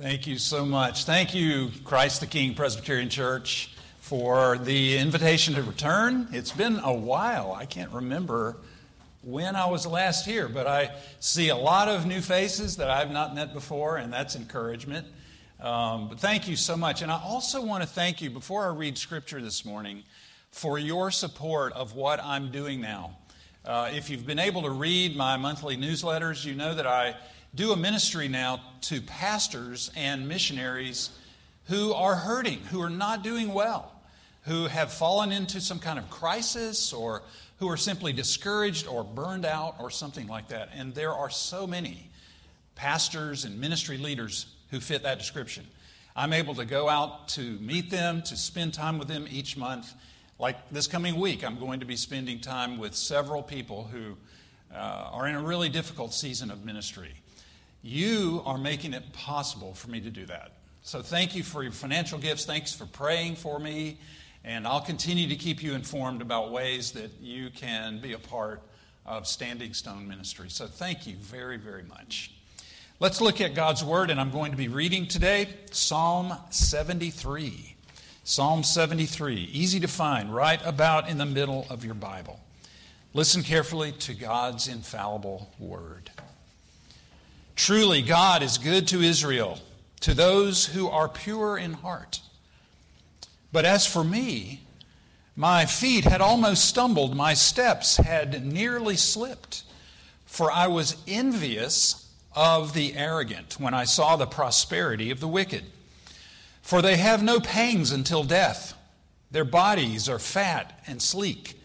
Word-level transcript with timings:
Thank 0.00 0.28
you 0.28 0.38
so 0.38 0.64
much. 0.64 1.06
Thank 1.06 1.34
you, 1.34 1.72
Christ 1.82 2.20
the 2.20 2.28
King 2.28 2.54
Presbyterian 2.54 3.08
Church, 3.08 3.74
for 3.98 4.56
the 4.56 4.96
invitation 4.96 5.54
to 5.54 5.62
return. 5.64 6.28
It's 6.30 6.52
been 6.52 6.78
a 6.84 6.94
while. 6.94 7.52
I 7.52 7.66
can't 7.66 7.90
remember 7.90 8.58
when 9.22 9.56
I 9.56 9.66
was 9.66 9.88
last 9.88 10.24
here, 10.24 10.48
but 10.48 10.68
I 10.68 10.92
see 11.18 11.48
a 11.48 11.56
lot 11.56 11.88
of 11.88 12.06
new 12.06 12.20
faces 12.20 12.76
that 12.76 12.88
I've 12.88 13.10
not 13.10 13.34
met 13.34 13.52
before, 13.52 13.96
and 13.96 14.12
that's 14.12 14.36
encouragement. 14.36 15.04
Um, 15.60 16.10
but 16.10 16.20
thank 16.20 16.46
you 16.46 16.54
so 16.54 16.76
much. 16.76 17.02
And 17.02 17.10
I 17.10 17.20
also 17.20 17.60
want 17.60 17.82
to 17.82 17.88
thank 17.88 18.22
you, 18.22 18.30
before 18.30 18.66
I 18.66 18.68
read 18.68 18.96
scripture 18.96 19.40
this 19.40 19.64
morning, 19.64 20.04
for 20.52 20.78
your 20.78 21.10
support 21.10 21.72
of 21.72 21.96
what 21.96 22.22
I'm 22.22 22.52
doing 22.52 22.80
now. 22.80 23.16
Uh, 23.64 23.90
if 23.92 24.10
you've 24.10 24.24
been 24.24 24.38
able 24.38 24.62
to 24.62 24.70
read 24.70 25.16
my 25.16 25.36
monthly 25.36 25.76
newsletters, 25.76 26.44
you 26.44 26.54
know 26.54 26.72
that 26.72 26.86
I 26.86 27.16
do 27.54 27.72
a 27.72 27.76
ministry 27.76 28.28
now 28.28 28.60
to 28.82 29.00
pastors 29.00 29.90
and 29.96 30.28
missionaries 30.28 31.10
who 31.64 31.92
are 31.92 32.14
hurting, 32.14 32.60
who 32.70 32.80
are 32.80 32.90
not 32.90 33.22
doing 33.22 33.52
well, 33.52 33.92
who 34.42 34.66
have 34.66 34.92
fallen 34.92 35.32
into 35.32 35.60
some 35.60 35.78
kind 35.78 35.98
of 35.98 36.08
crisis 36.10 36.92
or 36.92 37.22
who 37.58 37.68
are 37.68 37.76
simply 37.76 38.12
discouraged 38.12 38.86
or 38.86 39.02
burned 39.02 39.44
out 39.44 39.76
or 39.80 39.90
something 39.90 40.26
like 40.28 40.48
that. 40.48 40.70
And 40.74 40.94
there 40.94 41.12
are 41.12 41.30
so 41.30 41.66
many 41.66 42.10
pastors 42.74 43.44
and 43.44 43.60
ministry 43.60 43.98
leaders 43.98 44.46
who 44.70 44.80
fit 44.80 45.02
that 45.02 45.18
description. 45.18 45.66
I'm 46.14 46.32
able 46.32 46.54
to 46.56 46.64
go 46.64 46.88
out 46.88 47.28
to 47.30 47.40
meet 47.60 47.90
them, 47.90 48.22
to 48.22 48.36
spend 48.36 48.74
time 48.74 48.98
with 48.98 49.08
them 49.08 49.26
each 49.30 49.56
month. 49.56 49.92
Like 50.38 50.56
this 50.70 50.86
coming 50.86 51.16
week, 51.16 51.44
I'm 51.44 51.58
going 51.58 51.80
to 51.80 51.86
be 51.86 51.96
spending 51.96 52.40
time 52.40 52.78
with 52.78 52.94
several 52.94 53.42
people 53.42 53.84
who 53.84 54.16
uh, 54.72 55.10
are 55.12 55.26
in 55.26 55.34
a 55.34 55.42
really 55.42 55.68
difficult 55.68 56.14
season 56.14 56.50
of 56.50 56.64
ministry. 56.64 57.12
You 57.82 58.42
are 58.44 58.58
making 58.58 58.94
it 58.94 59.12
possible 59.12 59.74
for 59.74 59.90
me 59.90 60.00
to 60.00 60.10
do 60.10 60.26
that. 60.26 60.52
So 60.82 61.02
thank 61.02 61.34
you 61.36 61.42
for 61.42 61.62
your 61.62 61.72
financial 61.72 62.18
gifts. 62.18 62.44
Thanks 62.44 62.74
for 62.74 62.86
praying 62.86 63.36
for 63.36 63.58
me. 63.58 63.98
And 64.44 64.66
I'll 64.66 64.80
continue 64.80 65.28
to 65.28 65.36
keep 65.36 65.62
you 65.62 65.74
informed 65.74 66.22
about 66.22 66.50
ways 66.50 66.92
that 66.92 67.10
you 67.20 67.50
can 67.50 68.00
be 68.00 68.12
a 68.12 68.18
part 68.18 68.62
of 69.04 69.26
Standing 69.26 69.74
Stone 69.74 70.06
Ministry. 70.06 70.48
So 70.50 70.66
thank 70.66 71.06
you 71.06 71.16
very, 71.16 71.56
very 71.56 71.82
much. 71.82 72.32
Let's 73.00 73.20
look 73.20 73.40
at 73.40 73.54
God's 73.54 73.84
Word, 73.84 74.10
and 74.10 74.20
I'm 74.20 74.30
going 74.30 74.50
to 74.50 74.56
be 74.56 74.68
reading 74.68 75.06
today 75.06 75.48
Psalm 75.70 76.34
73. 76.50 77.76
Psalm 78.24 78.62
73, 78.62 79.34
easy 79.52 79.80
to 79.80 79.88
find, 79.88 80.34
right 80.34 80.60
about 80.64 81.08
in 81.08 81.16
the 81.16 81.24
middle 81.24 81.66
of 81.70 81.84
your 81.84 81.94
Bible. 81.94 82.40
Listen 83.14 83.42
carefully 83.42 83.92
to 83.92 84.14
God's 84.14 84.68
infallible 84.68 85.50
Word. 85.58 86.10
Truly, 87.58 88.02
God 88.02 88.44
is 88.44 88.56
good 88.56 88.86
to 88.88 89.02
Israel, 89.02 89.58
to 90.02 90.14
those 90.14 90.66
who 90.66 90.88
are 90.88 91.08
pure 91.08 91.58
in 91.58 91.72
heart. 91.72 92.20
But 93.50 93.64
as 93.64 93.84
for 93.84 94.04
me, 94.04 94.62
my 95.34 95.66
feet 95.66 96.04
had 96.04 96.20
almost 96.20 96.64
stumbled, 96.64 97.16
my 97.16 97.34
steps 97.34 97.96
had 97.96 98.46
nearly 98.46 98.96
slipped, 98.96 99.64
for 100.24 100.52
I 100.52 100.68
was 100.68 101.02
envious 101.08 102.08
of 102.32 102.74
the 102.74 102.94
arrogant 102.94 103.58
when 103.58 103.74
I 103.74 103.84
saw 103.84 104.14
the 104.14 104.26
prosperity 104.26 105.10
of 105.10 105.18
the 105.18 105.26
wicked. 105.26 105.64
For 106.62 106.80
they 106.80 106.96
have 106.96 107.24
no 107.24 107.40
pangs 107.40 107.90
until 107.90 108.22
death, 108.22 108.74
their 109.32 109.44
bodies 109.44 110.08
are 110.08 110.20
fat 110.20 110.80
and 110.86 111.02
sleek. 111.02 111.60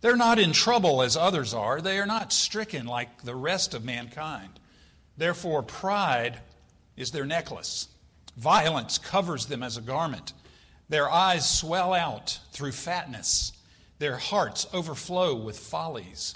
They're 0.00 0.16
not 0.16 0.38
in 0.38 0.52
trouble 0.52 1.02
as 1.02 1.18
others 1.18 1.52
are, 1.52 1.82
they 1.82 1.98
are 1.98 2.06
not 2.06 2.32
stricken 2.32 2.86
like 2.86 3.24
the 3.24 3.36
rest 3.36 3.74
of 3.74 3.84
mankind. 3.84 4.58
Therefore, 5.18 5.62
pride 5.62 6.38
is 6.96 7.10
their 7.10 7.26
necklace. 7.26 7.88
Violence 8.36 8.98
covers 8.98 9.46
them 9.46 9.64
as 9.64 9.76
a 9.76 9.82
garment. 9.82 10.32
Their 10.88 11.10
eyes 11.10 11.48
swell 11.48 11.92
out 11.92 12.38
through 12.52 12.72
fatness. 12.72 13.52
Their 13.98 14.16
hearts 14.16 14.66
overflow 14.72 15.34
with 15.34 15.58
follies. 15.58 16.34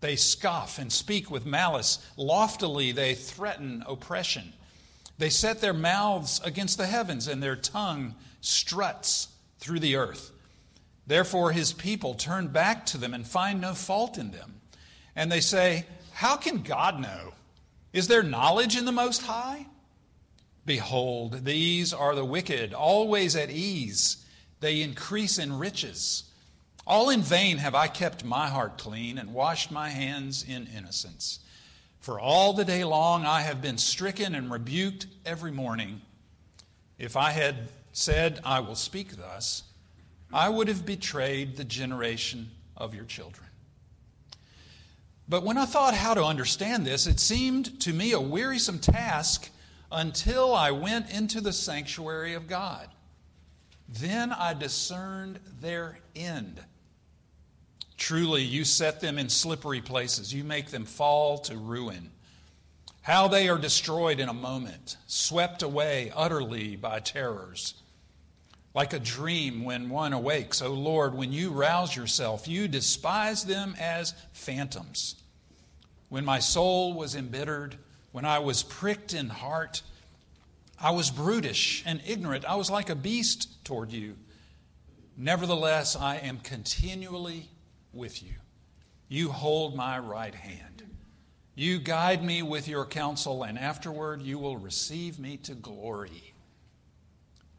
They 0.00 0.16
scoff 0.16 0.78
and 0.78 0.92
speak 0.92 1.30
with 1.30 1.46
malice. 1.46 2.04
Loftily, 2.16 2.90
they 2.92 3.14
threaten 3.14 3.84
oppression. 3.86 4.52
They 5.18 5.30
set 5.30 5.60
their 5.60 5.72
mouths 5.72 6.40
against 6.44 6.76
the 6.76 6.86
heavens, 6.86 7.28
and 7.28 7.42
their 7.42 7.56
tongue 7.56 8.14
struts 8.40 9.28
through 9.58 9.80
the 9.80 9.96
earth. 9.96 10.32
Therefore, 11.06 11.52
his 11.52 11.72
people 11.72 12.14
turn 12.14 12.48
back 12.48 12.84
to 12.86 12.98
them 12.98 13.14
and 13.14 13.26
find 13.26 13.60
no 13.60 13.74
fault 13.74 14.18
in 14.18 14.32
them. 14.32 14.60
And 15.16 15.30
they 15.30 15.40
say, 15.40 15.86
How 16.12 16.36
can 16.36 16.62
God 16.62 17.00
know? 17.00 17.32
Is 17.92 18.08
there 18.08 18.22
knowledge 18.22 18.76
in 18.76 18.84
the 18.84 18.92
Most 18.92 19.22
High? 19.22 19.66
Behold, 20.66 21.44
these 21.44 21.94
are 21.94 22.14
the 22.14 22.24
wicked, 22.24 22.74
always 22.74 23.34
at 23.34 23.50
ease. 23.50 24.24
They 24.60 24.82
increase 24.82 25.38
in 25.38 25.58
riches. 25.58 26.24
All 26.86 27.10
in 27.10 27.22
vain 27.22 27.58
have 27.58 27.74
I 27.74 27.86
kept 27.86 28.24
my 28.24 28.48
heart 28.48 28.78
clean 28.78 29.18
and 29.18 29.32
washed 29.32 29.70
my 29.70 29.88
hands 29.88 30.44
in 30.46 30.68
innocence. 30.76 31.40
For 32.00 32.20
all 32.20 32.52
the 32.52 32.64
day 32.64 32.84
long 32.84 33.24
I 33.24 33.42
have 33.42 33.62
been 33.62 33.78
stricken 33.78 34.34
and 34.34 34.50
rebuked 34.50 35.06
every 35.24 35.50
morning. 35.50 36.02
If 36.98 37.16
I 37.16 37.30
had 37.30 37.68
said, 37.92 38.40
I 38.44 38.60
will 38.60 38.74
speak 38.74 39.16
thus, 39.16 39.64
I 40.32 40.48
would 40.48 40.68
have 40.68 40.84
betrayed 40.84 41.56
the 41.56 41.64
generation 41.64 42.50
of 42.76 42.94
your 42.94 43.04
children. 43.04 43.47
But 45.28 45.42
when 45.44 45.58
I 45.58 45.66
thought 45.66 45.94
how 45.94 46.14
to 46.14 46.24
understand 46.24 46.86
this, 46.86 47.06
it 47.06 47.20
seemed 47.20 47.80
to 47.82 47.92
me 47.92 48.12
a 48.12 48.20
wearisome 48.20 48.78
task 48.78 49.50
until 49.92 50.54
I 50.54 50.70
went 50.70 51.10
into 51.10 51.40
the 51.40 51.52
sanctuary 51.52 52.34
of 52.34 52.48
God. 52.48 52.88
Then 53.88 54.32
I 54.32 54.54
discerned 54.54 55.40
their 55.60 55.98
end. 56.16 56.60
Truly, 57.96 58.42
you 58.42 58.64
set 58.64 59.00
them 59.00 59.18
in 59.18 59.28
slippery 59.28 59.80
places, 59.80 60.32
you 60.32 60.44
make 60.44 60.70
them 60.70 60.84
fall 60.84 61.38
to 61.38 61.56
ruin. 61.56 62.10
How 63.02 63.28
they 63.28 63.48
are 63.48 63.58
destroyed 63.58 64.20
in 64.20 64.28
a 64.28 64.34
moment, 64.34 64.96
swept 65.06 65.62
away 65.62 66.12
utterly 66.14 66.76
by 66.76 67.00
terrors. 67.00 67.74
Like 68.78 68.92
a 68.92 69.00
dream 69.00 69.64
when 69.64 69.88
one 69.88 70.12
awakes, 70.12 70.62
O 70.62 70.68
oh 70.68 70.72
Lord, 70.72 71.12
when 71.12 71.32
you 71.32 71.50
rouse 71.50 71.96
yourself, 71.96 72.46
you 72.46 72.68
despise 72.68 73.42
them 73.42 73.74
as 73.76 74.14
phantoms. 74.32 75.16
When 76.10 76.24
my 76.24 76.38
soul 76.38 76.92
was 76.92 77.16
embittered, 77.16 77.76
when 78.12 78.24
I 78.24 78.38
was 78.38 78.62
pricked 78.62 79.14
in 79.14 79.30
heart, 79.30 79.82
I 80.80 80.92
was 80.92 81.10
brutish 81.10 81.82
and 81.86 82.00
ignorant. 82.06 82.44
I 82.44 82.54
was 82.54 82.70
like 82.70 82.88
a 82.88 82.94
beast 82.94 83.64
toward 83.64 83.90
you. 83.90 84.14
Nevertheless, 85.16 85.96
I 85.96 86.18
am 86.18 86.38
continually 86.38 87.48
with 87.92 88.22
you. 88.22 88.34
You 89.08 89.32
hold 89.32 89.74
my 89.74 89.98
right 89.98 90.36
hand. 90.36 90.84
You 91.56 91.80
guide 91.80 92.22
me 92.22 92.42
with 92.42 92.68
your 92.68 92.86
counsel, 92.86 93.42
and 93.42 93.58
afterward 93.58 94.22
you 94.22 94.38
will 94.38 94.56
receive 94.56 95.18
me 95.18 95.36
to 95.38 95.56
glory. 95.56 96.27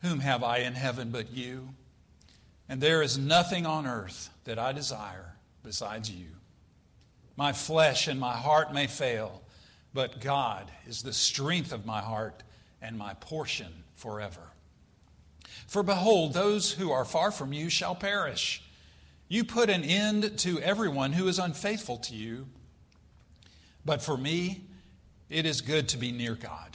Whom 0.01 0.19
have 0.19 0.43
I 0.43 0.59
in 0.59 0.73
heaven 0.73 1.09
but 1.11 1.31
you? 1.31 1.69
And 2.67 2.79
there 2.79 3.01
is 3.01 3.17
nothing 3.17 3.65
on 3.65 3.87
earth 3.87 4.29
that 4.45 4.59
I 4.59 4.71
desire 4.71 5.35
besides 5.63 6.09
you. 6.09 6.27
My 7.35 7.53
flesh 7.53 8.07
and 8.07 8.19
my 8.19 8.35
heart 8.35 8.73
may 8.73 8.87
fail, 8.87 9.41
but 9.93 10.21
God 10.21 10.69
is 10.87 11.01
the 11.01 11.13
strength 11.13 11.71
of 11.71 11.85
my 11.85 12.01
heart 12.01 12.43
and 12.81 12.97
my 12.97 13.13
portion 13.15 13.83
forever. 13.95 14.41
For 15.67 15.83
behold, 15.83 16.33
those 16.33 16.71
who 16.71 16.91
are 16.91 17.05
far 17.05 17.31
from 17.31 17.53
you 17.53 17.69
shall 17.69 17.95
perish. 17.95 18.63
You 19.27 19.43
put 19.43 19.69
an 19.69 19.83
end 19.83 20.39
to 20.39 20.59
everyone 20.61 21.13
who 21.13 21.27
is 21.27 21.39
unfaithful 21.39 21.97
to 21.97 22.15
you. 22.15 22.47
But 23.85 24.01
for 24.01 24.17
me, 24.17 24.61
it 25.29 25.45
is 25.45 25.61
good 25.61 25.87
to 25.89 25.97
be 25.97 26.11
near 26.11 26.35
God. 26.35 26.68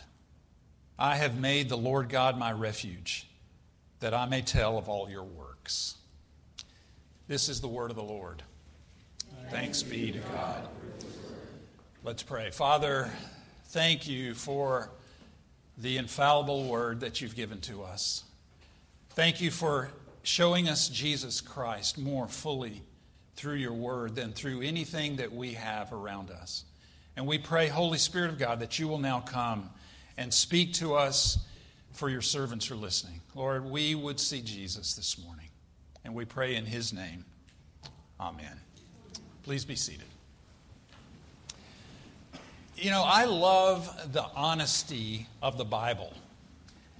I 0.99 1.16
have 1.16 1.38
made 1.38 1.69
the 1.69 1.76
Lord 1.76 2.08
God 2.08 2.38
my 2.38 2.52
refuge, 2.52 3.26
that 4.00 4.14
I 4.14 4.26
may 4.26 4.43
tell 4.43 4.79
of 4.79 4.88
all 4.88 5.11
your 5.11 5.25
works. 5.25 5.96
This 7.26 7.49
is 7.49 7.61
the 7.61 7.69
word 7.69 7.91
of 7.91 7.96
the 7.96 8.02
Lord. 8.02 8.43
Thanks 9.50 9.82
be 9.82 10.12
to 10.12 10.19
God. 10.19 10.69
Let's 12.05 12.23
pray. 12.23 12.50
Father, 12.50 13.11
thank 13.67 14.06
you 14.06 14.35
for 14.35 14.91
the 15.79 15.96
infallible 15.96 16.64
word 16.69 17.00
that 17.00 17.20
you've 17.20 17.35
given 17.35 17.61
to 17.62 17.82
us. 17.82 18.23
Thank 19.11 19.40
you 19.40 19.50
for 19.50 19.90
showing 20.23 20.69
us 20.69 20.88
Jesus 20.88 21.40
Christ 21.40 21.99
more 21.99 22.29
fully 22.29 22.82
through 23.37 23.56
your 23.56 23.73
word 23.73 24.14
than 24.14 24.32
through 24.32 24.62
anything 24.62 25.17
that 25.17 25.32
we 25.32 25.55
have 25.55 25.93
around 25.93 26.31
us. 26.31 26.64
And 27.17 27.26
we 27.26 27.38
pray, 27.38 27.69
Holy 27.69 27.99
Spirit 27.99 28.31
of 28.31 28.38
God, 28.38 28.61
that 28.61 28.79
you 28.79 28.87
will 28.87 28.99
now 28.99 29.20
come 29.20 29.70
and 30.16 30.32
speak 30.32 30.75
to 30.75 30.94
us 30.94 31.38
for 31.93 32.08
your 32.08 32.22
servants 32.22 32.70
are 32.70 32.76
listening. 32.76 33.20
Lord, 33.34 33.64
we 33.64 33.94
would 33.94 34.19
see 34.19 34.43
Jesus 34.43 34.94
this 34.94 35.19
morning. 35.19 35.49
And 36.05 36.14
we 36.14 36.25
pray 36.25 36.55
in 36.55 36.66
his 36.66 36.93
name. 36.93 37.25
Amen. 38.20 38.61
Please 39.43 39.64
be 39.64 39.76
seated. 39.76 40.05
You 42.76 42.90
know, 42.90 43.02
I 43.06 43.25
love 43.25 44.12
the 44.12 44.25
honesty 44.34 45.28
of 45.40 45.56
the 45.56 45.64
Bible. 45.64 46.12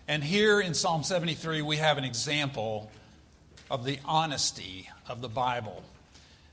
And 0.09 0.23
here 0.23 0.61
in 0.61 0.73
Psalm 0.73 1.03
73, 1.03 1.63
we 1.63 1.77
have 1.77 1.99
an 1.99 2.05
example 2.05 2.91
of 3.71 3.85
the 3.85 3.99
honesty 4.05 4.89
of 5.09 5.21
the 5.21 5.29
Bible. 5.29 5.83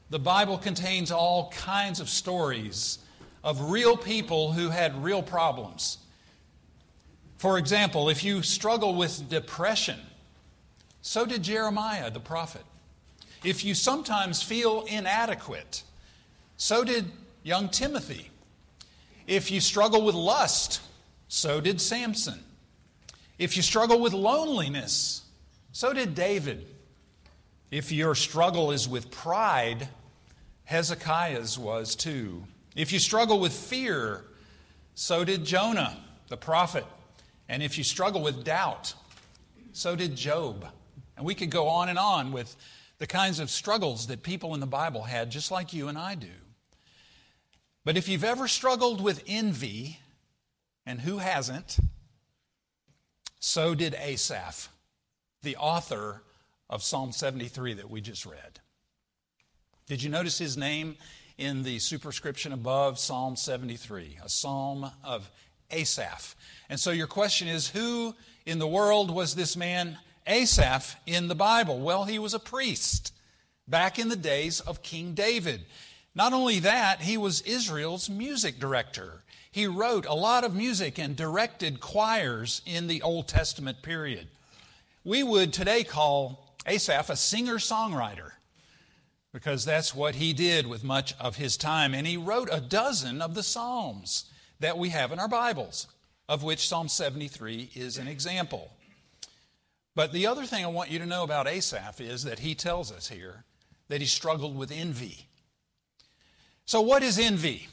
The 0.09 0.19
Bible 0.19 0.57
contains 0.57 1.11
all 1.11 1.51
kinds 1.51 1.99
of 1.99 2.09
stories 2.09 2.99
of 3.43 3.71
real 3.71 3.95
people 3.95 4.51
who 4.51 4.69
had 4.69 5.03
real 5.03 5.23
problems. 5.23 5.99
For 7.41 7.57
example, 7.57 8.07
if 8.07 8.23
you 8.23 8.43
struggle 8.43 8.93
with 8.93 9.27
depression, 9.27 9.99
so 11.01 11.25
did 11.25 11.41
Jeremiah 11.41 12.11
the 12.11 12.19
prophet. 12.19 12.61
If 13.43 13.65
you 13.65 13.73
sometimes 13.73 14.43
feel 14.43 14.83
inadequate, 14.83 15.81
so 16.57 16.83
did 16.83 17.09
young 17.41 17.69
Timothy. 17.69 18.29
If 19.25 19.49
you 19.49 19.59
struggle 19.59 20.03
with 20.03 20.13
lust, 20.13 20.81
so 21.29 21.59
did 21.59 21.81
Samson. 21.81 22.43
If 23.39 23.57
you 23.57 23.63
struggle 23.63 23.99
with 23.99 24.13
loneliness, 24.13 25.23
so 25.71 25.94
did 25.94 26.13
David. 26.13 26.67
If 27.71 27.91
your 27.91 28.13
struggle 28.13 28.69
is 28.69 28.87
with 28.87 29.09
pride, 29.09 29.87
Hezekiah's 30.65 31.57
was 31.57 31.95
too. 31.95 32.44
If 32.75 32.94
you 32.94 32.99
struggle 32.99 33.39
with 33.39 33.51
fear, 33.51 34.25
so 34.94 35.25
did 35.25 35.44
Jonah, 35.44 35.97
the 36.27 36.37
prophet. 36.37 36.85
And 37.51 37.62
if 37.62 37.77
you 37.77 37.83
struggle 37.83 38.21
with 38.21 38.45
doubt, 38.45 38.94
so 39.74 39.94
did 39.98 40.15
Job. 40.15 40.65
And 41.18 41.25
we 41.25 41.36
could 41.36 41.50
go 41.50 41.68
on 41.68 41.89
and 41.89 42.00
on 42.00 42.31
with 42.31 42.56
the 42.98 43.06
kinds 43.06 43.39
of 43.39 43.50
struggles 43.50 44.07
that 44.07 44.24
people 44.24 44.53
in 44.53 44.62
the 44.62 44.65
Bible 44.65 45.03
had, 45.03 45.30
just 45.30 45.51
like 45.51 45.74
you 45.74 45.89
and 45.89 45.98
I 45.98 46.15
do. 46.15 46.31
But 47.83 47.98
if 47.98 48.07
you've 48.07 48.24
ever 48.24 48.48
struggled 48.48 49.03
with 49.03 49.25
envy, 49.27 50.00
and 50.86 51.01
who 51.01 51.18
hasn't, 51.18 51.77
so 53.42 53.75
did 53.75 53.95
Asaph, 53.95 54.69
the 55.44 55.57
author 55.57 56.24
of 56.69 56.81
Psalm 56.81 57.12
73 57.12 57.74
that 57.74 57.89
we 57.89 58.00
just 58.00 58.25
read. 58.25 58.62
Did 59.88 60.01
you 60.01 60.09
notice 60.09 60.38
his 60.38 60.56
name 60.56 60.95
in 61.38 61.63
the 61.63 61.80
superscription 61.80 62.54
above 62.54 62.97
Psalm 62.97 63.36
73? 63.36 64.19
A 64.24 64.30
psalm 64.30 64.89
of 65.04 65.30
Asaph. 65.71 66.35
And 66.69 66.79
so 66.79 66.91
your 66.91 67.07
question 67.07 67.47
is 67.47 67.69
who 67.69 68.15
in 68.45 68.59
the 68.59 68.68
world 68.68 69.12
was 69.12 69.35
this 69.35 69.57
man 69.57 69.97
Asaph 70.27 70.95
in 71.06 71.27
the 71.27 71.35
Bible? 71.35 71.79
Well, 71.79 72.06
he 72.06 72.19
was 72.19 72.33
a 72.33 72.39
priest 72.39 73.13
back 73.68 74.00
in 74.00 74.09
the 74.09 74.15
days 74.15 74.59
of 74.59 74.83
King 74.83 75.13
David. 75.13 75.65
Not 76.13 76.33
only 76.33 76.59
that, 76.59 77.01
he 77.01 77.18
was 77.18 77.41
Israel's 77.41 78.09
music 78.09 78.59
director. 78.59 79.23
He 79.51 79.68
wrote 79.68 80.06
a 80.06 80.13
lot 80.13 80.44
of 80.44 80.56
music 80.56 80.97
and 80.97 81.15
directed 81.15 81.79
choirs 81.79 82.62
in 82.65 82.88
the 82.88 83.01
Old 83.01 83.27
Testament 83.27 83.81
period. 83.81 84.27
We 85.03 85.23
would 85.23 85.51
today 85.51 85.83
call 85.83 86.56
Asaph 86.65 87.09
a 87.09 87.15
singer 87.15 87.56
songwriter 87.56 88.31
because 89.33 89.65
that's 89.65 89.95
what 89.95 90.15
he 90.15 90.33
did 90.33 90.68
with 90.68 90.83
much 90.83 91.13
of 91.19 91.38
his 91.38 91.57
time. 91.57 91.94
And 91.94 92.06
he 92.06 92.18
wrote 92.18 92.50
a 92.51 92.62
dozen 92.62 93.21
of 93.21 93.33
the 93.33 93.44
Psalms 93.44 94.25
that 94.61 94.77
we 94.77 94.89
have 94.89 95.11
in 95.11 95.19
our 95.19 95.27
Bibles, 95.27 95.87
of 96.29 96.43
which 96.43 96.67
Psalm 96.67 96.87
73 96.87 97.71
is 97.75 97.97
an 97.97 98.07
example. 98.07 98.71
But 99.95 100.13
the 100.13 100.27
other 100.27 100.45
thing 100.45 100.63
I 100.63 100.69
want 100.69 100.89
you 100.89 100.99
to 100.99 101.05
know 101.05 101.23
about 101.23 101.47
Asaph 101.47 101.99
is 101.99 102.23
that 102.23 102.39
he 102.39 102.55
tells 102.55 102.91
us 102.91 103.09
here 103.09 103.43
that 103.89 103.99
he 103.99 104.07
struggled 104.07 104.57
with 104.57 104.71
envy. 104.71 105.27
So, 106.65 106.79
what 106.79 107.03
is 107.03 107.19
envy? 107.19 107.67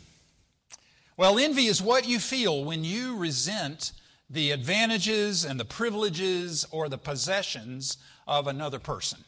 Well, 1.16 1.38
envy 1.38 1.66
is 1.66 1.80
what 1.80 2.08
you 2.08 2.18
feel 2.18 2.64
when 2.64 2.84
you 2.84 3.16
resent 3.16 3.92
the 4.30 4.50
advantages 4.50 5.44
and 5.44 5.60
the 5.60 5.64
privileges 5.64 6.66
or 6.70 6.88
the 6.88 6.98
possessions 6.98 7.98
of 8.26 8.46
another 8.46 8.78
person. 8.78 9.24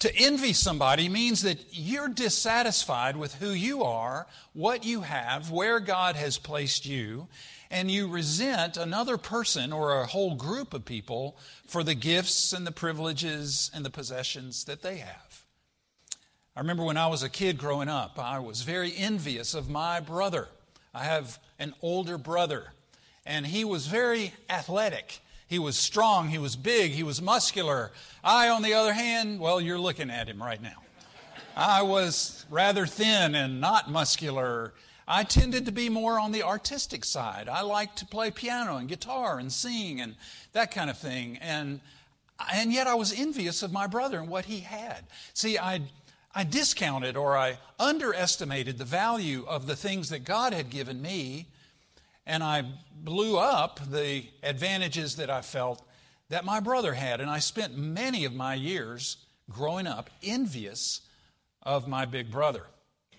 To 0.00 0.16
envy 0.16 0.54
somebody 0.54 1.10
means 1.10 1.42
that 1.42 1.58
you're 1.72 2.08
dissatisfied 2.08 3.16
with 3.18 3.34
who 3.34 3.50
you 3.50 3.84
are, 3.84 4.26
what 4.54 4.82
you 4.84 5.02
have, 5.02 5.50
where 5.50 5.78
God 5.78 6.16
has 6.16 6.38
placed 6.38 6.86
you, 6.86 7.28
and 7.70 7.90
you 7.90 8.08
resent 8.08 8.78
another 8.78 9.18
person 9.18 9.74
or 9.74 10.00
a 10.00 10.06
whole 10.06 10.34
group 10.34 10.72
of 10.72 10.86
people 10.86 11.36
for 11.66 11.84
the 11.84 11.94
gifts 11.94 12.54
and 12.54 12.66
the 12.66 12.72
privileges 12.72 13.70
and 13.74 13.84
the 13.84 13.90
possessions 13.90 14.64
that 14.64 14.80
they 14.80 14.96
have. 14.96 15.44
I 16.56 16.60
remember 16.60 16.82
when 16.84 16.96
I 16.96 17.06
was 17.06 17.22
a 17.22 17.28
kid 17.28 17.58
growing 17.58 17.90
up, 17.90 18.18
I 18.18 18.38
was 18.38 18.62
very 18.62 18.96
envious 18.96 19.52
of 19.52 19.68
my 19.68 20.00
brother. 20.00 20.48
I 20.94 21.04
have 21.04 21.38
an 21.58 21.74
older 21.82 22.16
brother, 22.16 22.72
and 23.26 23.46
he 23.46 23.66
was 23.66 23.86
very 23.86 24.32
athletic. 24.48 25.20
He 25.50 25.58
was 25.58 25.76
strong, 25.76 26.28
he 26.28 26.38
was 26.38 26.54
big, 26.54 26.92
he 26.92 27.02
was 27.02 27.20
muscular. 27.20 27.90
I, 28.22 28.50
on 28.50 28.62
the 28.62 28.72
other 28.74 28.92
hand, 28.92 29.40
well, 29.40 29.60
you're 29.60 29.80
looking 29.80 30.08
at 30.08 30.28
him 30.28 30.40
right 30.40 30.62
now. 30.62 30.76
I 31.56 31.82
was 31.82 32.46
rather 32.48 32.86
thin 32.86 33.34
and 33.34 33.60
not 33.60 33.90
muscular. 33.90 34.72
I 35.08 35.24
tended 35.24 35.66
to 35.66 35.72
be 35.72 35.88
more 35.88 36.20
on 36.20 36.30
the 36.30 36.44
artistic 36.44 37.04
side. 37.04 37.48
I 37.48 37.62
liked 37.62 37.98
to 37.98 38.06
play 38.06 38.30
piano 38.30 38.76
and 38.76 38.88
guitar 38.88 39.40
and 39.40 39.52
sing 39.52 40.00
and 40.00 40.14
that 40.52 40.70
kind 40.70 40.88
of 40.88 40.96
thing. 40.96 41.36
And, 41.38 41.80
and 42.54 42.72
yet 42.72 42.86
I 42.86 42.94
was 42.94 43.12
envious 43.12 43.64
of 43.64 43.72
my 43.72 43.88
brother 43.88 44.20
and 44.20 44.28
what 44.28 44.44
he 44.44 44.60
had. 44.60 45.02
See, 45.34 45.58
I 45.58 45.80
I 46.32 46.44
discounted 46.44 47.16
or 47.16 47.36
I 47.36 47.58
underestimated 47.80 48.78
the 48.78 48.84
value 48.84 49.44
of 49.48 49.66
the 49.66 49.74
things 49.74 50.10
that 50.10 50.24
God 50.24 50.52
had 50.52 50.70
given 50.70 51.02
me, 51.02 51.48
and 52.30 52.44
I 52.44 52.62
blew 52.94 53.36
up 53.36 53.80
the 53.90 54.22
advantages 54.44 55.16
that 55.16 55.30
I 55.30 55.42
felt 55.42 55.82
that 56.28 56.44
my 56.44 56.60
brother 56.60 56.94
had. 56.94 57.20
And 57.20 57.28
I 57.28 57.40
spent 57.40 57.76
many 57.76 58.24
of 58.24 58.32
my 58.32 58.54
years 58.54 59.16
growing 59.50 59.88
up 59.88 60.10
envious 60.22 61.00
of 61.60 61.88
my 61.88 62.04
big 62.04 62.30
brother. 62.30 62.66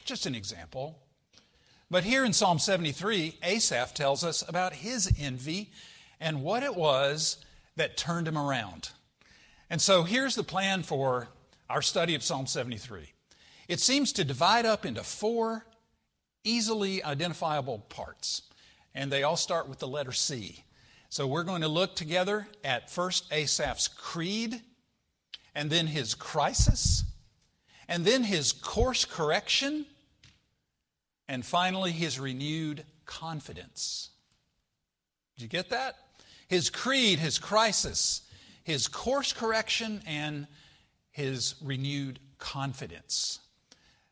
Just 0.06 0.26
an 0.26 0.34
example. 0.34 0.98
But 1.90 2.06
here 2.06 2.24
in 2.24 2.32
Psalm 2.32 2.58
73, 2.58 3.38
Asaph 3.44 3.94
tells 3.94 4.24
us 4.24 4.48
about 4.48 4.72
his 4.72 5.14
envy 5.20 5.72
and 6.22 6.42
what 6.42 6.64
it 6.64 6.74
was 6.74 7.44
that 7.76 7.98
turned 7.98 8.30
him 8.30 8.38
around. 8.38 8.92
And 9.70 9.82
so 9.82 10.04
here's 10.04 10.36
the 10.36 10.44
plan 10.44 10.84
for 10.84 11.28
our 11.70 11.82
study 11.82 12.16
of 12.16 12.24
Psalm 12.24 12.48
73. 12.48 13.12
It 13.68 13.82
seems 13.82 14.14
to 14.14 14.24
divide 14.24 14.66
up 14.66 14.86
into 14.86 15.04
four 15.04 15.66
easily 16.46 17.04
identifiable 17.04 17.80
parts, 17.90 18.44
and 18.94 19.12
they 19.12 19.24
all 19.24 19.38
start 19.38 19.68
with 19.68 19.80
the 19.80 19.88
letter 19.88 20.12
C. 20.12 20.64
So 21.10 21.28
we're 21.28 21.44
going 21.44 21.62
to 21.62 21.68
look 21.68 21.96
together 21.96 22.48
at 22.64 22.90
first 22.90 23.30
Asaph's 23.32 23.88
creed, 23.88 24.62
and 25.54 25.70
then 25.70 25.88
his 25.88 26.16
crisis, 26.16 27.04
and 27.88 28.06
then 28.06 28.24
his 28.24 28.54
course 28.54 29.04
correction, 29.04 29.86
and 31.28 31.46
finally 31.46 31.92
his 31.92 32.20
renewed 32.20 32.86
confidence. 33.06 34.10
Did 35.36 35.44
you 35.44 35.50
get 35.50 35.70
that? 35.70 35.96
His 36.48 36.70
creed, 36.70 37.20
his 37.20 37.40
crisis, 37.40 38.22
his 38.64 38.88
course 38.88 39.34
correction, 39.34 40.02
and 40.06 40.48
his 41.12 41.56
renewed 41.62 42.20
confidence. 42.38 43.40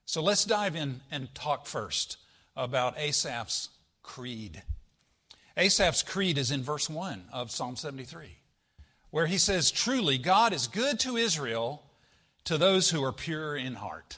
So 0.05 0.21
let's 0.21 0.43
dive 0.43 0.75
in 0.75 1.01
and 1.11 1.33
talk 1.35 1.65
first 1.65 2.17
about 2.55 2.97
Asaph's 2.97 3.69
creed. 4.09 4.63
Asaph's 5.55 6.01
creed 6.01 6.39
is 6.39 6.49
in 6.49 6.63
verse 6.63 6.89
1 6.89 7.25
of 7.31 7.51
Psalm 7.51 7.75
73, 7.75 8.37
where 9.11 9.27
he 9.27 9.37
says, 9.37 9.69
Truly, 9.69 10.17
God 10.17 10.51
is 10.51 10.65
good 10.65 10.99
to 11.01 11.15
Israel, 11.15 11.83
to 12.45 12.57
those 12.57 12.89
who 12.89 13.03
are 13.03 13.13
pure 13.13 13.55
in 13.55 13.75
heart. 13.75 14.17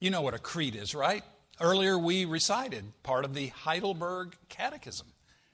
You 0.00 0.08
know 0.08 0.22
what 0.22 0.32
a 0.32 0.38
creed 0.38 0.74
is, 0.74 0.94
right? 0.94 1.22
Earlier 1.60 1.98
we 1.98 2.24
recited 2.24 2.84
part 3.02 3.26
of 3.26 3.34
the 3.34 3.48
Heidelberg 3.48 4.36
Catechism. 4.48 5.08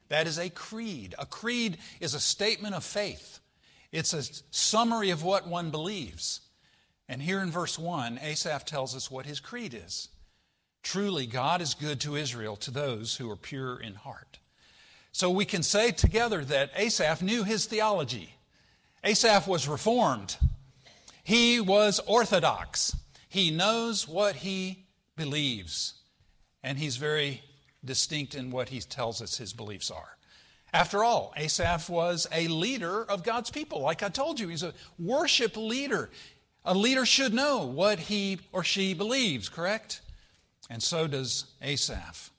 That 0.09 0.29
is 0.29 0.39
a 0.39 0.49
creed. 0.49 1.17
A 1.19 1.27
creed 1.27 1.79
is 1.99 2.15
a 2.15 2.21
statement 2.21 2.77
of 2.77 2.85
faith. 2.85 3.41
It's 3.91 4.15
a 4.15 4.23
summary 4.53 5.11
of 5.11 5.25
what 5.25 5.49
one 5.49 5.73
believes. 5.73 6.41
And 7.09 7.21
here 7.21 7.41
in 7.41 7.51
verse 7.51 7.81
1, 7.81 8.21
Asaph 8.23 8.65
tells 8.65 8.95
us 8.95 9.11
what 9.11 9.27
his 9.27 9.41
creed 9.41 9.75
is. 9.75 10.09
Truly, 10.85 11.27
God 11.27 11.63
is 11.63 11.75
good 11.75 11.99
to 12.03 12.15
Israel, 12.15 12.57
to 12.57 12.71
those 12.71 13.17
who 13.17 13.29
are 13.31 13.37
pure 13.37 13.81
in 13.81 13.95
heart. 13.95 14.39
So 15.13 15.31
we 15.31 15.47
can 15.47 15.63
say 15.63 15.91
together 15.91 16.45
that 16.45 16.73
Asaph 16.77 17.23
knew 17.23 17.43
his 17.43 17.65
theology. 17.65 18.35
Asaph 19.03 19.49
was 19.49 19.67
reformed. 19.67 20.37
He 21.25 21.59
was 21.59 22.01
orthodox. 22.07 22.95
He 23.29 23.51
knows 23.51 24.07
what 24.07 24.37
he 24.37 24.85
believes. 25.17 25.95
And 26.63 26.79
he's 26.79 26.99
very 26.99 27.43
distinct 27.83 28.35
in 28.35 28.51
what 28.51 28.69
he 28.69 28.81
tells 28.81 29.23
us 29.23 29.39
his 29.39 29.55
beliefs 29.55 29.91
are. 29.91 30.19
After 30.73 31.03
all, 31.03 31.33
Asaph 31.37 31.89
was 31.89 32.27
a 32.31 32.47
leader 32.49 33.05
of 33.05 33.25
God's 33.25 33.51
people. 33.51 33.81
Like 33.81 34.03
I 34.03 34.11
told 34.11 34.39
you, 34.39 34.49
he's 34.49 34.63
a 34.63 34.75
worship 34.99 35.57
leader. 35.57 36.11
A 36.63 36.75
leader 36.75 37.07
should 37.07 37.33
know 37.33 37.65
what 37.65 37.99
he 37.99 38.41
or 38.53 38.63
she 38.63 38.93
believes, 38.93 39.49
correct? 39.49 40.03
And 40.71 40.83
so 40.83 41.07
does 41.07 41.47
Asaph. 41.63 42.31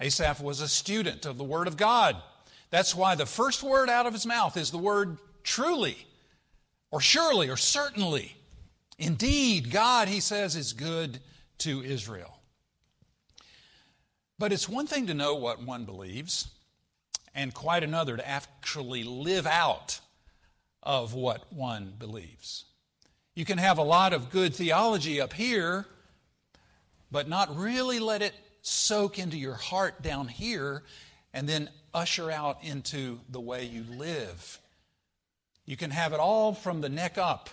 Asaph 0.00 0.40
was 0.40 0.60
a 0.60 0.68
student 0.68 1.24
of 1.26 1.38
the 1.38 1.44
Word 1.44 1.68
of 1.68 1.76
God. 1.76 2.16
That's 2.70 2.94
why 2.94 3.14
the 3.14 3.26
first 3.26 3.62
word 3.62 3.88
out 3.88 4.06
of 4.06 4.12
his 4.12 4.26
mouth 4.26 4.56
is 4.56 4.72
the 4.72 4.78
word 4.78 5.18
truly, 5.44 5.96
or 6.90 7.00
surely, 7.00 7.48
or 7.48 7.56
certainly. 7.56 8.36
Indeed, 8.98 9.70
God, 9.70 10.08
he 10.08 10.18
says, 10.18 10.56
is 10.56 10.72
good 10.72 11.20
to 11.58 11.82
Israel. 11.84 12.38
But 14.38 14.52
it's 14.52 14.68
one 14.68 14.88
thing 14.88 15.06
to 15.06 15.14
know 15.14 15.36
what 15.36 15.62
one 15.62 15.84
believes, 15.84 16.48
and 17.32 17.54
quite 17.54 17.84
another 17.84 18.16
to 18.16 18.28
actually 18.28 19.04
live 19.04 19.46
out 19.46 20.00
of 20.82 21.14
what 21.14 21.52
one 21.52 21.94
believes. 21.96 22.64
You 23.36 23.44
can 23.44 23.58
have 23.58 23.78
a 23.78 23.82
lot 23.82 24.12
of 24.12 24.30
good 24.30 24.54
theology 24.54 25.20
up 25.20 25.32
here, 25.32 25.86
but 27.14 27.28
not 27.28 27.56
really 27.56 28.00
let 28.00 28.22
it 28.22 28.34
soak 28.62 29.20
into 29.20 29.38
your 29.38 29.54
heart 29.54 30.02
down 30.02 30.26
here 30.26 30.82
and 31.32 31.48
then 31.48 31.70
usher 31.94 32.28
out 32.28 32.58
into 32.64 33.20
the 33.28 33.40
way 33.40 33.64
you 33.64 33.84
live. 33.96 34.58
You 35.64 35.76
can 35.76 35.92
have 35.92 36.12
it 36.12 36.18
all 36.18 36.54
from 36.54 36.80
the 36.80 36.88
neck 36.88 37.16
up 37.16 37.50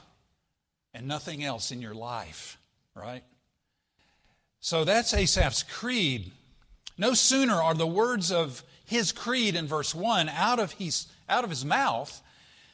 and 0.96 1.08
nothing 1.08 1.44
else 1.44 1.72
in 1.72 1.80
your 1.80 1.94
life, 1.94 2.58
right? 2.96 3.24
So 4.62 4.84
that's 4.84 5.14
Asaph's 5.14 5.62
creed. 5.62 6.32
No 6.98 7.14
sooner 7.14 7.54
are 7.54 7.76
the 7.76 7.86
words 7.86 8.32
of 8.32 8.64
his 8.84 9.12
creed 9.12 9.54
in 9.54 9.68
verse 9.68 9.94
1 9.94 10.28
out 10.28 10.58
of 10.58 10.72
his, 10.72 11.06
out 11.30 11.44
of 11.44 11.52
his 11.52 11.64
mouth 11.64 12.20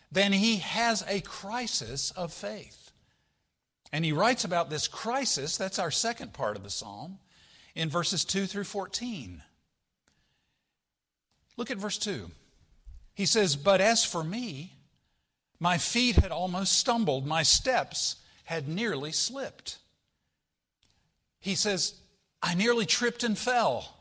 than 0.10 0.32
he 0.32 0.60
has 0.60 1.04
a 1.10 1.20
crisis 1.20 2.12
of 2.12 2.32
faith. 2.32 2.87
And 3.92 4.04
he 4.04 4.12
writes 4.12 4.44
about 4.44 4.70
this 4.70 4.88
crisis, 4.88 5.58
that's 5.58 5.80
our 5.80 5.92
second 5.92 6.34
part 6.34 6.58
of 6.58 6.64
the 6.64 6.70
psalm, 6.70 7.20
in 7.76 7.90
verses 7.90 8.26
2 8.26 8.46
through 8.46 8.66
14. 8.66 9.42
Look 11.56 11.72
at 11.72 11.78
verse 11.78 11.98
2. 11.98 12.30
He 13.14 13.26
says, 13.26 13.56
But 13.56 13.82
as 13.82 14.04
for 14.04 14.24
me, 14.24 14.74
my 15.60 15.78
feet 15.78 16.18
had 16.18 16.32
almost 16.32 16.74
stumbled, 16.74 17.26
my 17.26 17.44
steps 17.44 18.18
had 18.44 18.68
nearly 18.68 19.12
slipped. 19.12 19.80
He 21.40 21.56
says, 21.56 21.96
I 22.42 22.56
nearly 22.56 22.86
tripped 22.86 23.24
and 23.24 23.38
fell. 23.38 23.96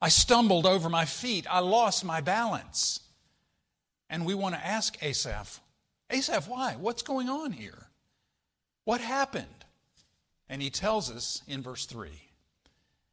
I 0.00 0.08
stumbled 0.08 0.66
over 0.66 0.88
my 0.88 1.04
feet. 1.04 1.46
I 1.50 1.58
lost 1.58 2.04
my 2.04 2.20
balance. 2.20 3.00
And 4.08 4.24
we 4.24 4.34
want 4.34 4.54
to 4.54 4.66
ask 4.66 5.00
Asaph, 5.02 5.60
Asaph, 6.10 6.48
why? 6.48 6.76
What's 6.78 7.02
going 7.02 7.28
on 7.28 7.52
here? 7.52 7.89
What 8.84 9.00
happened? 9.00 9.46
And 10.48 10.60
he 10.60 10.70
tells 10.70 11.10
us 11.10 11.42
in 11.46 11.62
verse 11.62 11.86
3. 11.86 12.10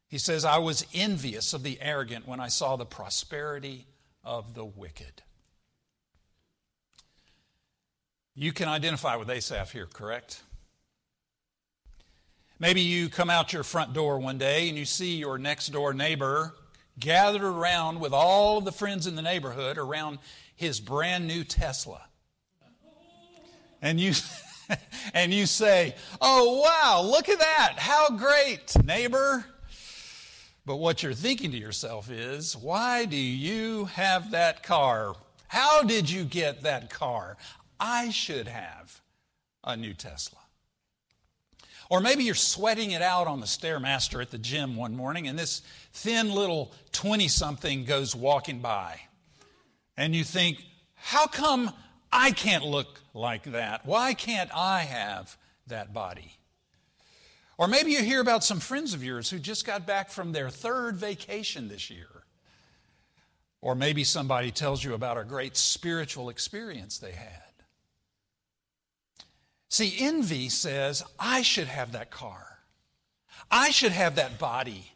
He 0.08 0.18
says, 0.18 0.44
I 0.44 0.58
was 0.58 0.86
envious 0.94 1.52
of 1.52 1.62
the 1.62 1.78
arrogant 1.80 2.26
when 2.26 2.40
I 2.40 2.48
saw 2.48 2.76
the 2.76 2.86
prosperity 2.86 3.86
of 4.24 4.54
the 4.54 4.64
wicked. 4.64 5.22
You 8.34 8.52
can 8.52 8.68
identify 8.68 9.16
with 9.16 9.28
Asaph 9.28 9.72
here, 9.72 9.86
correct? 9.86 10.42
Maybe 12.58 12.80
you 12.80 13.08
come 13.08 13.30
out 13.30 13.52
your 13.52 13.62
front 13.62 13.92
door 13.92 14.18
one 14.18 14.38
day 14.38 14.68
and 14.68 14.78
you 14.78 14.84
see 14.84 15.16
your 15.16 15.38
next 15.38 15.68
door 15.68 15.92
neighbor 15.92 16.54
gathered 16.98 17.42
around 17.42 18.00
with 18.00 18.12
all 18.12 18.58
of 18.58 18.64
the 18.64 18.72
friends 18.72 19.06
in 19.06 19.14
the 19.14 19.22
neighborhood 19.22 19.78
around 19.78 20.18
his 20.56 20.80
brand 20.80 21.28
new 21.28 21.44
Tesla. 21.44 22.02
And 23.80 24.00
you 24.00 24.12
and 25.14 25.32
you 25.32 25.46
say, 25.46 25.94
"Oh 26.20 26.60
wow, 26.62 27.02
look 27.02 27.28
at 27.28 27.38
that. 27.38 27.74
How 27.78 28.10
great, 28.10 28.74
neighbor." 28.84 29.44
But 30.68 30.76
what 30.76 31.02
you're 31.02 31.14
thinking 31.14 31.50
to 31.52 31.56
yourself 31.56 32.10
is, 32.10 32.54
why 32.54 33.06
do 33.06 33.16
you 33.16 33.86
have 33.86 34.32
that 34.32 34.62
car? 34.62 35.14
How 35.46 35.82
did 35.82 36.10
you 36.10 36.24
get 36.24 36.60
that 36.60 36.90
car? 36.90 37.38
I 37.80 38.10
should 38.10 38.48
have 38.48 39.00
a 39.64 39.78
new 39.78 39.94
Tesla. 39.94 40.40
Or 41.88 42.00
maybe 42.00 42.24
you're 42.24 42.34
sweating 42.34 42.90
it 42.90 43.00
out 43.00 43.26
on 43.26 43.40
the 43.40 43.46
Stairmaster 43.46 44.20
at 44.20 44.30
the 44.30 44.36
gym 44.36 44.76
one 44.76 44.94
morning, 44.94 45.26
and 45.26 45.38
this 45.38 45.62
thin 45.94 46.30
little 46.30 46.72
20 46.92 47.28
something 47.28 47.86
goes 47.86 48.14
walking 48.14 48.60
by. 48.60 49.00
And 49.96 50.14
you 50.14 50.22
think, 50.22 50.62
how 50.94 51.26
come 51.26 51.72
I 52.12 52.30
can't 52.30 52.64
look 52.64 53.00
like 53.14 53.44
that? 53.44 53.84
Why 53.84 54.14
can't 54.14 54.50
I 54.54 54.80
have 54.80 55.36
that 55.66 55.92
body? 55.92 56.38
Or 57.58 57.66
maybe 57.66 57.90
you 57.90 58.02
hear 58.02 58.20
about 58.20 58.44
some 58.44 58.60
friends 58.60 58.94
of 58.94 59.02
yours 59.02 59.30
who 59.30 59.38
just 59.38 59.66
got 59.66 59.86
back 59.86 60.10
from 60.10 60.32
their 60.32 60.48
third 60.48 60.96
vacation 60.96 61.68
this 61.68 61.90
year. 61.90 62.06
Or 63.60 63.74
maybe 63.74 64.04
somebody 64.04 64.52
tells 64.52 64.84
you 64.84 64.94
about 64.94 65.18
a 65.18 65.24
great 65.24 65.56
spiritual 65.56 66.28
experience 66.28 66.98
they 66.98 67.12
had. 67.12 67.42
See, 69.68 69.96
envy 69.98 70.48
says, 70.48 71.02
I 71.18 71.42
should 71.42 71.66
have 71.66 71.92
that 71.92 72.10
car. 72.10 72.60
I 73.50 73.70
should 73.70 73.92
have 73.92 74.14
that 74.16 74.38
body. 74.38 74.92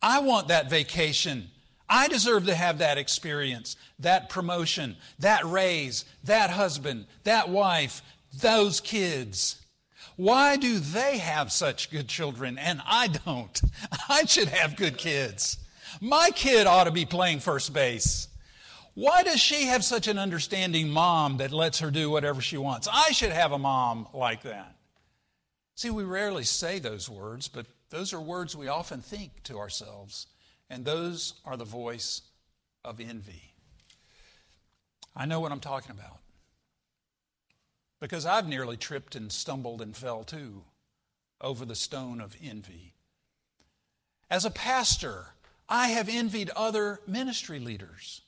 I 0.00 0.20
want 0.20 0.48
that 0.48 0.70
vacation. 0.70 1.50
I 1.88 2.08
deserve 2.08 2.46
to 2.46 2.54
have 2.54 2.78
that 2.78 2.98
experience, 2.98 3.76
that 3.98 4.28
promotion, 4.28 4.96
that 5.20 5.44
raise, 5.44 6.04
that 6.24 6.50
husband, 6.50 7.06
that 7.24 7.48
wife, 7.48 8.02
those 8.40 8.80
kids. 8.80 9.60
Why 10.16 10.56
do 10.56 10.78
they 10.78 11.18
have 11.18 11.52
such 11.52 11.90
good 11.90 12.08
children 12.08 12.58
and 12.58 12.80
I 12.86 13.08
don't? 13.08 13.60
I 14.08 14.24
should 14.24 14.48
have 14.48 14.76
good 14.76 14.98
kids. 14.98 15.58
My 16.00 16.30
kid 16.34 16.66
ought 16.66 16.84
to 16.84 16.90
be 16.90 17.04
playing 17.04 17.40
first 17.40 17.72
base. 17.72 18.28
Why 18.94 19.22
does 19.22 19.40
she 19.40 19.66
have 19.66 19.84
such 19.84 20.08
an 20.08 20.18
understanding 20.18 20.88
mom 20.88 21.36
that 21.36 21.52
lets 21.52 21.80
her 21.80 21.90
do 21.90 22.10
whatever 22.10 22.40
she 22.40 22.56
wants? 22.56 22.88
I 22.90 23.12
should 23.12 23.32
have 23.32 23.52
a 23.52 23.58
mom 23.58 24.08
like 24.14 24.42
that. 24.42 24.74
See, 25.74 25.90
we 25.90 26.04
rarely 26.04 26.44
say 26.44 26.78
those 26.78 27.08
words, 27.10 27.48
but 27.48 27.66
those 27.90 28.14
are 28.14 28.20
words 28.20 28.56
we 28.56 28.68
often 28.68 29.02
think 29.02 29.42
to 29.44 29.58
ourselves, 29.58 30.26
and 30.68 30.84
those 30.84 31.34
are 31.44 31.56
the 31.56 31.64
voice 31.64 32.22
of 32.84 33.00
envy. 33.00 33.54
I 35.14 35.26
know 35.26 35.40
what 35.40 35.52
I'm 35.52 35.60
talking 35.60 35.92
about 35.92 36.18
because 38.00 38.26
I've 38.26 38.48
nearly 38.48 38.76
tripped 38.76 39.16
and 39.16 39.32
stumbled 39.32 39.80
and 39.80 39.96
fell 39.96 40.24
too 40.24 40.64
over 41.40 41.64
the 41.64 41.74
stone 41.74 42.20
of 42.20 42.36
envy. 42.42 42.94
As 44.30 44.44
a 44.44 44.50
pastor, 44.50 45.28
I 45.68 45.88
have 45.88 46.08
envied 46.08 46.50
other 46.50 47.00
ministry 47.06 47.58
leaders. 47.58 48.22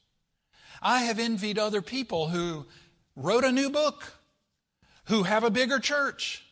I 0.80 1.00
have 1.00 1.18
envied 1.18 1.59
other 1.59 1.83
people 1.83 2.28
who 2.28 2.66
wrote 3.16 3.45
a 3.45 3.52
new 3.52 3.68
book, 3.68 4.14
who 5.07 5.25
have 5.25 5.45
a 5.45 5.50
bigger 5.50 5.78
church, 5.78 6.45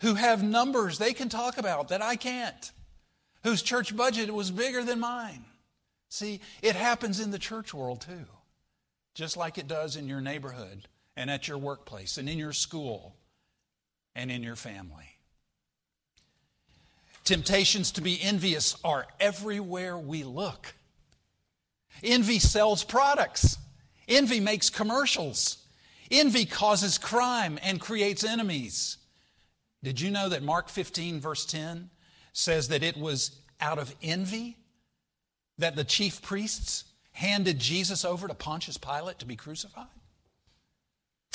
who 0.00 0.14
have 0.14 0.42
numbers 0.42 0.98
they 0.98 1.12
can 1.12 1.28
talk 1.28 1.58
about 1.58 1.88
that 1.88 2.02
I 2.02 2.16
can't, 2.16 2.72
whose 3.44 3.62
church 3.62 3.96
budget 3.96 4.32
was 4.32 4.50
bigger 4.50 4.82
than 4.82 5.00
mine. 5.00 5.44
See, 6.08 6.40
it 6.62 6.76
happens 6.76 7.20
in 7.20 7.30
the 7.30 7.38
church 7.38 7.72
world 7.72 8.02
too, 8.02 8.26
just 9.14 9.36
like 9.36 9.58
it 9.58 9.68
does 9.68 9.96
in 9.96 10.08
your 10.08 10.20
neighborhood 10.20 10.88
and 11.16 11.30
at 11.30 11.48
your 11.48 11.58
workplace 11.58 12.18
and 12.18 12.28
in 12.28 12.38
your 12.38 12.52
school 12.52 13.16
and 14.14 14.30
in 14.30 14.42
your 14.42 14.56
family. 14.56 15.16
Temptations 17.24 17.92
to 17.92 18.00
be 18.00 18.20
envious 18.20 18.76
are 18.84 19.06
everywhere 19.20 19.96
we 19.96 20.24
look. 20.24 20.74
Envy 22.02 22.38
sells 22.38 22.82
products. 22.82 23.58
Envy 24.08 24.40
makes 24.40 24.70
commercials. 24.70 25.58
Envy 26.10 26.44
causes 26.44 26.98
crime 26.98 27.58
and 27.62 27.80
creates 27.80 28.24
enemies. 28.24 28.98
Did 29.82 30.00
you 30.00 30.10
know 30.10 30.28
that 30.28 30.42
Mark 30.42 30.68
15, 30.68 31.20
verse 31.20 31.46
10, 31.46 31.90
says 32.32 32.68
that 32.68 32.82
it 32.82 32.96
was 32.96 33.38
out 33.60 33.78
of 33.78 33.94
envy 34.02 34.56
that 35.58 35.76
the 35.76 35.84
chief 35.84 36.22
priests 36.22 36.84
handed 37.12 37.58
Jesus 37.58 38.04
over 38.04 38.26
to 38.26 38.34
Pontius 38.34 38.78
Pilate 38.78 39.18
to 39.18 39.26
be 39.26 39.36
crucified? 39.36 39.86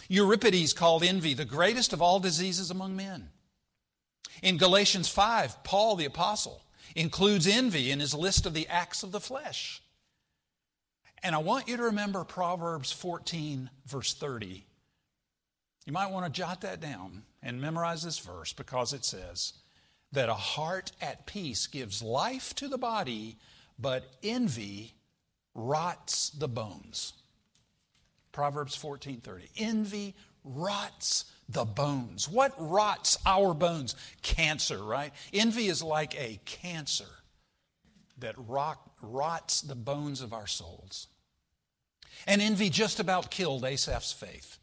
Euripides 0.10 0.74
called 0.74 1.04
envy 1.04 1.34
the 1.34 1.46
greatest 1.46 1.94
of 1.94 2.02
all 2.02 2.20
diseases 2.20 2.72
among 2.72 2.96
men. 2.96 3.30
In 4.42 4.58
Galatians 4.58 5.10
5, 5.10 5.64
Paul 5.64 5.96
the 5.96 6.06
Apostle 6.06 6.62
includes 6.96 7.48
envy 7.48 7.92
in 7.92 8.00
his 8.00 8.14
list 8.14 8.46
of 8.46 8.54
the 8.54 8.68
acts 8.68 9.04
of 9.04 9.12
the 9.12 9.20
flesh. 9.20 9.82
And 11.24 11.36
I 11.36 11.40
want 11.40 11.68
you 11.68 11.78
to 11.78 11.84
remember 11.84 12.24
Proverbs 12.24 12.92
14, 12.92 13.70
verse 13.86 14.14
30. 14.14 14.66
You 15.86 15.94
might 15.94 16.12
want 16.12 16.26
to 16.26 16.32
jot 16.32 16.62
that 16.62 16.80
down 16.80 17.24
and 17.42 17.60
memorize 17.62 18.04
this 18.04 18.20
verse 18.20 18.54
because 18.54 18.94
it 18.94 19.06
says 19.06 19.54
that 20.12 20.30
a 20.30 20.34
heart 20.34 20.92
at 21.02 21.26
peace 21.26 21.68
gives 21.68 22.02
life 22.02 22.56
to 22.56 22.68
the 22.68 22.78
body, 22.78 23.38
but 23.78 24.06
envy 24.24 24.94
rots 25.54 26.30
the 26.30 26.48
bones. 26.48 27.14
Proverbs 28.32 28.76
14:30. 28.76 29.50
Envy 29.58 30.16
rots 30.44 31.26
the 31.50 31.66
bones. 31.66 32.28
What 32.28 32.54
rots 32.58 33.18
our 33.26 33.54
bones? 33.54 33.96
Cancer, 34.22 34.82
right? 34.82 35.14
Envy 35.34 35.68
is 35.68 35.82
like 35.82 36.16
a 36.16 36.40
cancer 36.46 37.10
that 38.20 38.36
rot, 38.38 38.80
rots 39.02 39.62
the 39.62 39.76
bones 39.76 40.22
of 40.22 40.34
our 40.34 40.48
souls. 40.48 41.08
And 42.26 42.42
envy 42.42 42.70
just 42.70 43.00
about 43.00 43.30
killed 43.30 43.64
Asaph's 43.64 44.12
faith. 44.12 44.58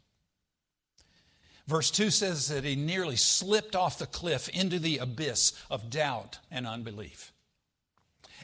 Verse 1.66 1.90
2 1.90 2.10
says 2.10 2.48
that 2.48 2.64
he 2.64 2.76
nearly 2.76 3.16
slipped 3.16 3.74
off 3.74 3.98
the 3.98 4.06
cliff 4.06 4.48
into 4.50 4.78
the 4.78 4.98
abyss 4.98 5.52
of 5.70 5.90
doubt 5.90 6.38
and 6.50 6.66
unbelief. 6.66 7.32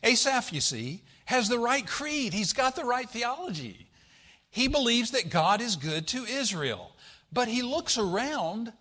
Asaph, 0.03 0.53
you 0.53 0.61
see, 0.61 1.03
has 1.27 1.49
the 1.49 1.59
right 1.59 1.87
creed. 1.87 2.33
He's 2.33 2.55
got 2.55 2.77
the 2.77 2.85
right 2.85 3.09
theology. 3.09 3.89
He 4.51 4.69
believes 4.69 5.11
that 5.11 5.31
God 5.31 5.61
is 5.61 5.77
good 5.77 6.07
to 6.09 6.25
Israel. 6.25 6.97
But 7.33 7.49
he 7.49 7.63
looks 7.63 7.99
around 7.99 8.73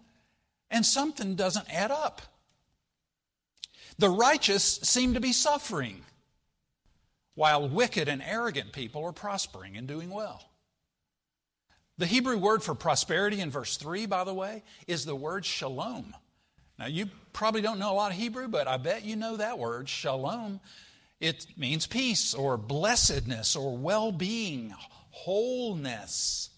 and 0.72 0.86
something 0.86 1.36
doesn't 1.36 1.72
add 1.74 1.91
up. 1.91 2.22
The 3.98 4.10
righteous 4.10 4.63
seem 4.63 5.13
to 5.15 5.19
be 5.19 5.34
suffering, 5.34 6.03
while 7.36 7.67
wicked 7.67 8.08
and 8.08 8.22
arrogant 8.22 8.72
people 8.72 9.03
are 9.03 9.12
prospering 9.12 9.75
and 9.75 9.88
doing 9.88 10.10
well. 10.10 10.49
The 12.00 12.06
Hebrew 12.06 12.38
word 12.38 12.63
for 12.63 12.75
prosperity 12.75 13.41
in 13.41 13.51
verse 13.51 13.75
3, 13.75 14.06
by 14.06 14.24
the 14.24 14.34
way, 14.34 14.63
is 14.88 15.03
the 15.03 15.18
word 15.18 15.46
shalom. 15.46 16.15
Now, 16.79 16.86
you 16.88 17.08
probably 17.34 17.60
don't 17.60 17.77
know 17.77 17.91
a 17.91 17.94
lot 17.94 18.12
of 18.12 18.18
Hebrew, 18.18 18.48
but 18.48 18.70
I 18.70 18.77
bet 18.77 19.03
you 19.03 19.18
know 19.18 19.36
that 19.36 19.60
word, 19.60 19.89
shalom. 19.89 20.62
It 21.20 21.46
means 21.58 21.88
peace 21.88 22.34
or 22.34 22.56
blessedness 22.56 23.53
or 23.53 23.77
well 23.77 24.13
being, 24.13 24.74
wholeness. 25.12 26.51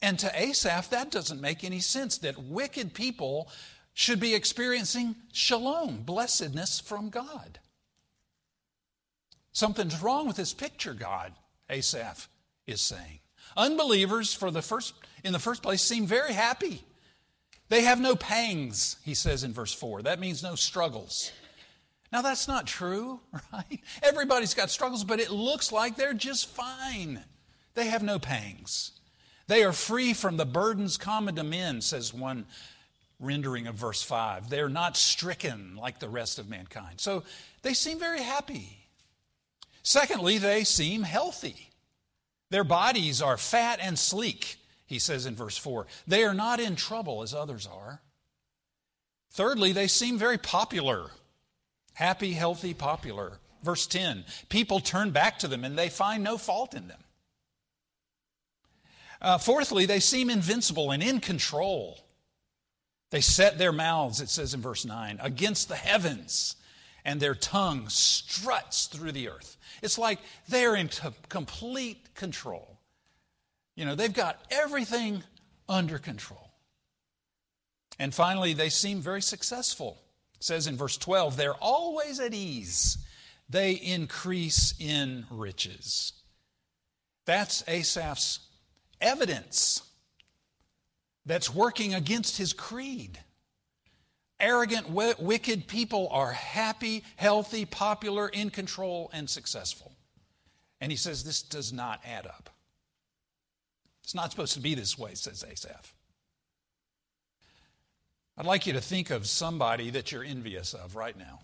And 0.00 0.18
to 0.20 0.42
Asaph, 0.42 0.88
that 0.88 1.10
doesn't 1.10 1.42
make 1.42 1.62
any 1.62 1.80
sense 1.80 2.16
that 2.18 2.42
wicked 2.42 2.94
people 2.94 3.50
should 3.92 4.20
be 4.20 4.34
experiencing 4.34 5.16
shalom, 5.32 5.98
blessedness 5.98 6.80
from 6.80 7.10
God. 7.10 7.58
Something's 9.52 10.00
wrong 10.00 10.26
with 10.26 10.36
this 10.36 10.54
picture, 10.54 10.94
God, 10.94 11.34
Asaph 11.68 12.28
is 12.66 12.80
saying. 12.80 13.18
Unbelievers, 13.56 14.34
for 14.34 14.50
the 14.50 14.62
first, 14.62 14.94
in 15.24 15.32
the 15.32 15.38
first 15.38 15.62
place, 15.62 15.82
seem 15.82 16.06
very 16.06 16.32
happy. 16.32 16.84
They 17.68 17.82
have 17.82 18.00
no 18.00 18.16
pangs, 18.16 18.96
he 19.04 19.14
says 19.14 19.44
in 19.44 19.52
verse 19.52 19.72
4. 19.72 20.02
That 20.02 20.20
means 20.20 20.42
no 20.42 20.56
struggles. 20.56 21.30
Now, 22.12 22.22
that's 22.22 22.48
not 22.48 22.66
true, 22.66 23.20
right? 23.52 23.80
Everybody's 24.02 24.54
got 24.54 24.70
struggles, 24.70 25.04
but 25.04 25.20
it 25.20 25.30
looks 25.30 25.70
like 25.70 25.96
they're 25.96 26.12
just 26.12 26.48
fine. 26.48 27.22
They 27.74 27.86
have 27.86 28.02
no 28.02 28.18
pangs. 28.18 28.92
They 29.46 29.62
are 29.62 29.72
free 29.72 30.12
from 30.12 30.36
the 30.36 30.46
burdens 30.46 30.96
common 30.96 31.36
to 31.36 31.44
men, 31.44 31.80
says 31.80 32.12
one 32.12 32.46
rendering 33.20 33.66
of 33.66 33.74
verse 33.74 34.02
5. 34.02 34.48
They're 34.48 34.68
not 34.68 34.96
stricken 34.96 35.76
like 35.76 35.98
the 35.98 36.08
rest 36.08 36.38
of 36.38 36.48
mankind. 36.48 37.00
So 37.00 37.22
they 37.62 37.74
seem 37.74 37.98
very 37.98 38.22
happy. 38.22 38.78
Secondly, 39.82 40.38
they 40.38 40.64
seem 40.64 41.02
healthy. 41.02 41.69
Their 42.50 42.64
bodies 42.64 43.22
are 43.22 43.36
fat 43.36 43.78
and 43.80 43.98
sleek, 43.98 44.56
he 44.86 44.98
says 44.98 45.24
in 45.24 45.36
verse 45.36 45.56
4. 45.56 45.86
They 46.06 46.24
are 46.24 46.34
not 46.34 46.60
in 46.60 46.76
trouble 46.76 47.22
as 47.22 47.32
others 47.32 47.66
are. 47.66 48.00
Thirdly, 49.30 49.72
they 49.72 49.86
seem 49.86 50.18
very 50.18 50.38
popular. 50.38 51.10
Happy, 51.94 52.32
healthy, 52.32 52.74
popular. 52.74 53.38
Verse 53.62 53.86
10 53.86 54.24
People 54.48 54.80
turn 54.80 55.10
back 55.10 55.38
to 55.40 55.48
them 55.48 55.64
and 55.64 55.78
they 55.78 55.88
find 55.88 56.24
no 56.24 56.36
fault 56.36 56.74
in 56.74 56.88
them. 56.88 57.02
Uh, 59.22 59.38
fourthly, 59.38 59.86
they 59.86 60.00
seem 60.00 60.30
invincible 60.30 60.90
and 60.90 61.02
in 61.02 61.20
control. 61.20 61.98
They 63.10 63.20
set 63.20 63.58
their 63.58 63.72
mouths, 63.72 64.20
it 64.20 64.30
says 64.30 64.54
in 64.54 64.60
verse 64.60 64.84
9, 64.84 65.18
against 65.20 65.68
the 65.68 65.76
heavens, 65.76 66.56
and 67.04 67.20
their 67.20 67.34
tongue 67.34 67.88
struts 67.88 68.86
through 68.86 69.12
the 69.12 69.28
earth. 69.28 69.56
It's 69.82 69.98
like 69.98 70.18
they're 70.48 70.76
in 70.76 70.90
complete 71.28 72.14
control. 72.14 72.78
You 73.76 73.84
know, 73.86 73.94
they've 73.94 74.12
got 74.12 74.40
everything 74.50 75.22
under 75.68 75.98
control. 75.98 76.50
And 77.98 78.14
finally, 78.14 78.52
they 78.52 78.68
seem 78.68 79.00
very 79.00 79.22
successful. 79.22 80.02
It 80.36 80.44
says 80.44 80.66
in 80.66 80.76
verse 80.76 80.96
12, 80.96 81.36
they're 81.36 81.54
always 81.54 82.18
at 82.20 82.34
ease. 82.34 82.98
They 83.48 83.72
increase 83.72 84.74
in 84.78 85.26
riches. 85.30 86.12
That's 87.26 87.62
Asaph's 87.64 88.40
evidence 89.00 89.82
that's 91.26 91.54
working 91.54 91.94
against 91.94 92.38
his 92.38 92.52
creed. 92.52 93.18
Arrogant, 94.40 94.90
wicked 94.90 95.66
people 95.66 96.08
are 96.10 96.32
happy, 96.32 97.04
healthy, 97.16 97.64
popular, 97.64 98.28
in 98.28 98.50
control, 98.50 99.10
and 99.12 99.28
successful. 99.28 99.92
And 100.80 100.90
he 100.90 100.96
says 100.96 101.22
this 101.22 101.42
does 101.42 101.72
not 101.72 102.00
add 102.04 102.26
up. 102.26 102.50
It's 104.02 104.14
not 104.14 104.30
supposed 104.30 104.54
to 104.54 104.60
be 104.60 104.74
this 104.74 104.98
way, 104.98 105.14
says 105.14 105.44
Asaph. 105.48 105.94
I'd 108.36 108.46
like 108.46 108.66
you 108.66 108.72
to 108.72 108.80
think 108.80 109.10
of 109.10 109.26
somebody 109.26 109.90
that 109.90 110.10
you're 110.10 110.24
envious 110.24 110.72
of 110.72 110.96
right 110.96 111.16
now. 111.16 111.40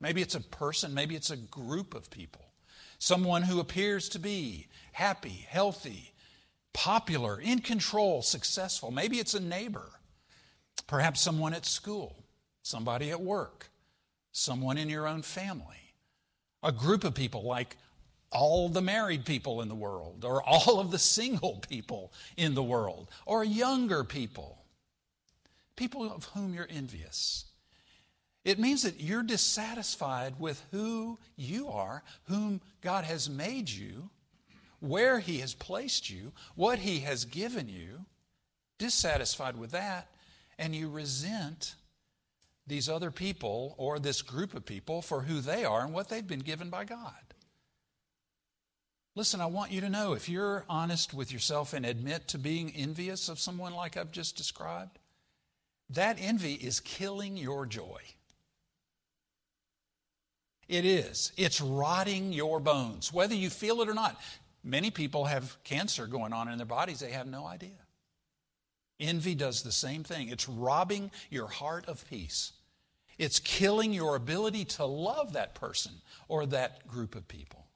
Maybe 0.00 0.22
it's 0.22 0.34
a 0.34 0.40
person, 0.40 0.94
maybe 0.94 1.14
it's 1.14 1.30
a 1.30 1.36
group 1.36 1.94
of 1.94 2.10
people. 2.10 2.46
Someone 2.98 3.42
who 3.42 3.60
appears 3.60 4.08
to 4.10 4.18
be 4.18 4.68
happy, 4.92 5.46
healthy, 5.48 6.12
popular, 6.72 7.38
in 7.38 7.60
control, 7.60 8.22
successful. 8.22 8.90
Maybe 8.90 9.18
it's 9.18 9.34
a 9.34 9.40
neighbor. 9.40 9.90
Perhaps 10.90 11.20
someone 11.20 11.54
at 11.54 11.64
school, 11.64 12.24
somebody 12.62 13.12
at 13.12 13.20
work, 13.20 13.70
someone 14.32 14.76
in 14.76 14.88
your 14.88 15.06
own 15.06 15.22
family, 15.22 15.94
a 16.64 16.72
group 16.72 17.04
of 17.04 17.14
people 17.14 17.44
like 17.44 17.76
all 18.32 18.68
the 18.68 18.82
married 18.82 19.24
people 19.24 19.62
in 19.62 19.68
the 19.68 19.74
world, 19.76 20.24
or 20.24 20.42
all 20.42 20.80
of 20.80 20.90
the 20.90 20.98
single 20.98 21.62
people 21.68 22.12
in 22.36 22.54
the 22.54 22.62
world, 22.64 23.08
or 23.24 23.44
younger 23.44 24.02
people, 24.02 24.64
people 25.76 26.12
of 26.12 26.24
whom 26.34 26.54
you're 26.54 26.66
envious. 26.68 27.44
It 28.44 28.58
means 28.58 28.82
that 28.82 28.98
you're 28.98 29.22
dissatisfied 29.22 30.40
with 30.40 30.60
who 30.72 31.20
you 31.36 31.68
are, 31.68 32.02
whom 32.24 32.62
God 32.80 33.04
has 33.04 33.30
made 33.30 33.70
you, 33.70 34.10
where 34.80 35.20
He 35.20 35.38
has 35.38 35.54
placed 35.54 36.10
you, 36.10 36.32
what 36.56 36.80
He 36.80 36.98
has 37.00 37.24
given 37.24 37.68
you, 37.68 38.06
dissatisfied 38.76 39.56
with 39.56 39.70
that, 39.70 40.08
and 40.60 40.76
you 40.76 40.88
resent 40.88 41.74
these 42.66 42.88
other 42.88 43.10
people 43.10 43.74
or 43.78 43.98
this 43.98 44.22
group 44.22 44.54
of 44.54 44.64
people 44.64 45.02
for 45.02 45.22
who 45.22 45.40
they 45.40 45.64
are 45.64 45.80
and 45.80 45.92
what 45.92 46.08
they've 46.08 46.26
been 46.26 46.40
given 46.40 46.70
by 46.70 46.84
God. 46.84 47.14
Listen, 49.16 49.40
I 49.40 49.46
want 49.46 49.72
you 49.72 49.80
to 49.80 49.88
know 49.88 50.12
if 50.12 50.28
you're 50.28 50.64
honest 50.68 51.12
with 51.12 51.32
yourself 51.32 51.72
and 51.72 51.84
admit 51.84 52.28
to 52.28 52.38
being 52.38 52.70
envious 52.76 53.28
of 53.28 53.40
someone 53.40 53.74
like 53.74 53.96
I've 53.96 54.12
just 54.12 54.36
described, 54.36 54.98
that 55.88 56.18
envy 56.20 56.54
is 56.54 56.78
killing 56.78 57.36
your 57.36 57.66
joy. 57.66 58.02
It 60.68 60.84
is. 60.84 61.32
It's 61.36 61.60
rotting 61.60 62.32
your 62.32 62.60
bones, 62.60 63.12
whether 63.12 63.34
you 63.34 63.50
feel 63.50 63.80
it 63.80 63.88
or 63.88 63.94
not. 63.94 64.20
Many 64.62 64.92
people 64.92 65.24
have 65.24 65.56
cancer 65.64 66.06
going 66.06 66.32
on 66.32 66.48
in 66.48 66.58
their 66.58 66.66
bodies, 66.66 67.00
they 67.00 67.10
have 67.10 67.26
no 67.26 67.46
idea. 67.46 67.78
Envy 69.00 69.34
does 69.34 69.62
the 69.62 69.72
same 69.72 70.04
thing. 70.04 70.28
It's 70.28 70.48
robbing 70.48 71.10
your 71.30 71.48
heart 71.48 71.86
of 71.86 72.08
peace. 72.08 72.52
It's 73.18 73.38
killing 73.38 73.92
your 73.92 74.16
ability 74.16 74.64
to 74.66 74.84
love 74.84 75.32
that 75.32 75.54
person 75.54 75.92
or 76.28 76.46
that 76.46 76.86
group 76.86 77.14
of 77.14 77.28
people. 77.28 77.66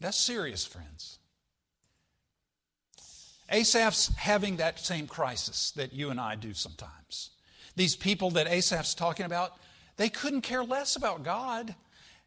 That's 0.00 0.18
serious, 0.18 0.66
friends. 0.66 1.18
Asaph's 3.50 4.14
having 4.16 4.56
that 4.56 4.78
same 4.78 5.06
crisis 5.06 5.70
that 5.72 5.92
you 5.92 6.10
and 6.10 6.20
I 6.20 6.34
do 6.34 6.52
sometimes. 6.52 7.30
These 7.76 7.96
people 7.96 8.30
that 8.32 8.46
Asaph's 8.46 8.94
talking 8.94 9.24
about, 9.24 9.56
they 9.96 10.08
couldn't 10.08 10.42
care 10.42 10.64
less 10.64 10.96
about 10.96 11.22
God. 11.22 11.74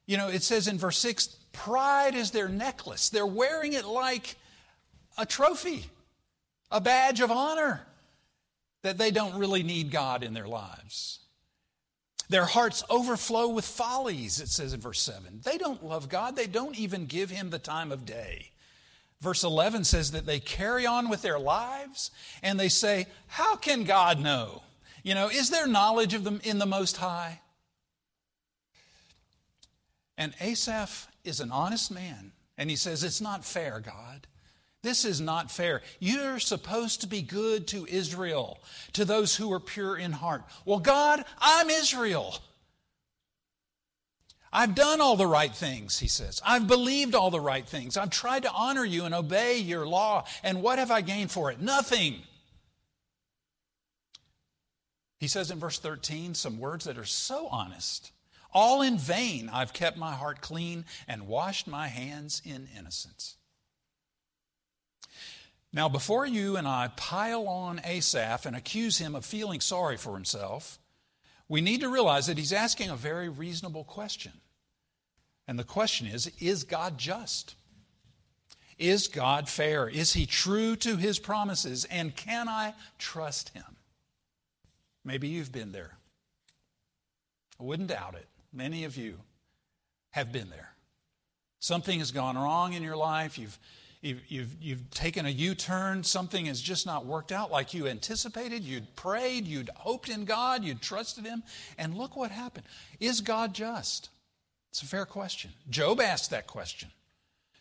You 0.08 0.18
know, 0.18 0.28
it 0.30 0.42
says 0.42 0.68
in 0.68 0.78
verse 0.78 0.98
6 0.98 1.28
pride 1.54 2.16
is 2.16 2.32
their 2.32 2.50
necklace. 2.50 3.10
They're 3.10 3.26
wearing 3.26 3.74
it 3.74 3.86
like 3.86 4.36
a 5.18 5.26
trophy, 5.26 5.86
a 6.72 6.82
badge 6.82 7.22
of 7.22 7.30
honor 7.30 7.86
that 8.84 8.98
they 8.98 9.12
don't 9.12 9.38
really 9.38 9.64
need 9.64 9.92
God 9.92 10.24
in 10.24 10.34
their 10.34 10.48
lives. 10.48 11.20
Their 12.30 12.46
hearts 12.46 12.84
overflow 12.90 13.50
with 13.50 13.66
follies, 13.66 14.40
it 14.40 14.48
says 14.48 14.74
in 14.74 14.80
verse 14.80 15.02
7. 15.02 15.42
They 15.44 15.58
don't 15.58 15.84
love 15.84 16.08
God, 16.08 16.36
they 16.36 16.48
don't 16.48 16.80
even 16.80 17.06
give 17.06 17.30
Him 17.30 17.50
the 17.50 17.60
time 17.60 17.92
of 17.92 18.06
day. 18.06 18.52
Verse 19.20 19.44
11 19.44 19.84
says 19.84 20.12
that 20.12 20.26
they 20.26 20.40
carry 20.40 20.86
on 20.86 21.10
with 21.10 21.22
their 21.22 21.38
lives 21.38 22.10
and 22.42 22.60
they 22.60 22.70
say, 22.70 23.06
How 23.28 23.56
can 23.56 23.84
God 23.84 24.20
know? 24.20 24.64
You 25.04 25.14
know, 25.14 25.30
is 25.30 25.50
there 25.50 25.68
knowledge 25.68 26.14
of 26.14 26.24
them 26.24 26.42
in 26.44 26.58
the 26.58 26.66
Most 26.66 26.98
High? 26.98 27.42
And 30.18 30.34
Asaph 30.40 31.08
is 31.24 31.40
an 31.40 31.52
honest 31.52 31.92
man, 31.92 32.32
and 32.58 32.70
he 32.70 32.76
says, 32.76 33.04
It's 33.04 33.22
not 33.22 33.44
fair, 33.44 33.80
God. 33.80 34.28
This 34.84 35.06
is 35.06 35.22
not 35.22 35.52
fair. 35.52 35.82
You're 36.00 36.40
supposed 36.40 37.02
to 37.02 37.08
be 37.08 37.22
good 37.22 37.68
to 37.68 37.86
Israel, 37.86 38.60
to 38.94 39.06
those 39.06 39.36
who 39.36 39.54
are 39.54 39.60
pure 39.60 39.96
in 39.96 40.12
heart. 40.12 40.44
Well, 40.66 40.80
God, 40.80 41.24
I'm 41.40 41.70
Israel. 41.70 42.36
I've 44.52 44.76
done 44.76 45.00
all 45.00 45.16
the 45.16 45.28
right 45.28 45.54
things, 45.54 46.00
he 46.00 46.08
says. 46.08 46.42
I've 46.46 46.68
believed 46.68 47.16
all 47.16 47.30
the 47.32 47.40
right 47.40 47.66
things. 47.66 47.96
I've 47.96 48.10
tried 48.10 48.44
to 48.44 48.52
honor 48.52 48.84
you 48.84 49.06
and 49.06 49.16
obey 49.16 49.60
your 49.60 49.88
law. 49.88 50.26
And 50.44 50.62
what 50.62 50.80
have 50.80 50.92
I 50.92 51.02
gained 51.02 51.32
for 51.32 51.52
it? 51.52 51.62
Nothing. 51.62 52.16
He 55.20 55.28
says 55.28 55.52
in 55.52 55.60
verse 55.60 55.78
13 55.78 56.34
some 56.34 56.58
words 56.60 56.86
that 56.86 56.98
are 56.98 57.06
so 57.06 57.48
honest. 57.48 58.12
All 58.52 58.82
in 58.82 58.98
vain 58.98 59.48
I've 59.54 59.72
kept 59.72 59.96
my 59.96 60.14
heart 60.14 60.42
clean 60.42 60.86
and 61.08 61.28
washed 61.28 61.68
my 61.68 61.88
hands 61.88 62.42
in 62.44 62.68
innocence. 62.78 63.38
Now, 65.74 65.88
before 65.88 66.26
you 66.26 66.58
and 66.58 66.68
I 66.68 66.90
pile 66.98 67.48
on 67.48 67.80
Asaph 67.86 68.46
and 68.46 68.56
accuse 68.56 68.98
him 68.98 69.16
of 69.16 69.26
feeling 69.26 69.62
sorry 69.62 69.98
for 69.98 70.14
himself, 70.14 70.80
we 71.48 71.62
need 71.62 71.82
to 71.82 71.90
realize 71.90 72.28
that 72.28 72.38
he's 72.38 72.54
asking 72.54 72.90
a 72.90 72.96
very 72.96 73.30
reasonable 73.30 73.86
question. 73.86 74.34
And 75.48 75.58
the 75.58 75.64
question 75.64 76.08
is 76.08 76.32
Is 76.40 76.64
God 76.64 76.98
just? 76.98 77.56
Is 78.78 79.08
God 79.08 79.48
fair? 79.48 79.88
Is 79.88 80.14
he 80.14 80.26
true 80.26 80.76
to 80.78 80.98
his 80.98 81.20
promises? 81.20 81.86
And 81.86 82.16
can 82.16 82.50
I 82.50 82.74
trust 82.98 83.50
him? 83.50 83.64
Maybe 85.06 85.28
you've 85.28 85.52
been 85.52 85.72
there. 85.72 85.98
I 87.60 87.64
wouldn't 87.64 87.90
doubt 87.90 88.16
it. 88.16 88.28
Many 88.52 88.86
of 88.86 88.98
you 88.98 89.20
have 90.12 90.32
been 90.32 90.50
there. 90.50 90.72
Something 91.60 92.00
has 92.00 92.12
gone 92.12 92.36
wrong 92.38 92.74
in 92.74 92.82
your 92.82 92.98
life. 92.98 93.38
You've 93.38 93.60
You've, 94.02 94.22
you've, 94.28 94.56
you've 94.62 94.90
taken 94.92 95.26
a 95.26 95.30
U 95.30 95.54
turn. 95.54 96.04
Something 96.04 96.48
has 96.48 96.60
just 96.60 96.86
not 96.86 97.06
worked 97.06 97.32
out 97.32 97.52
like 97.52 97.74
you 97.74 97.88
anticipated. 97.88 98.64
You'd 98.64 98.96
prayed, 98.96 99.46
you'd 99.46 99.70
hoped 99.76 100.10
in 100.10 100.26
God, 100.26 100.64
you'd 100.64 100.82
trusted 100.82 101.26
Him, 101.26 101.44
and 101.78 101.96
look 101.96 102.16
what 102.16 102.32
happened. 102.32 102.66
Is 103.00 103.22
God 103.22 103.54
just? 103.54 104.10
It's 104.72 104.82
a 104.82 104.88
fair 104.88 105.06
question. 105.06 105.52
Job 105.70 106.02
asked 106.02 106.32
that 106.32 106.48
question. 106.48 106.90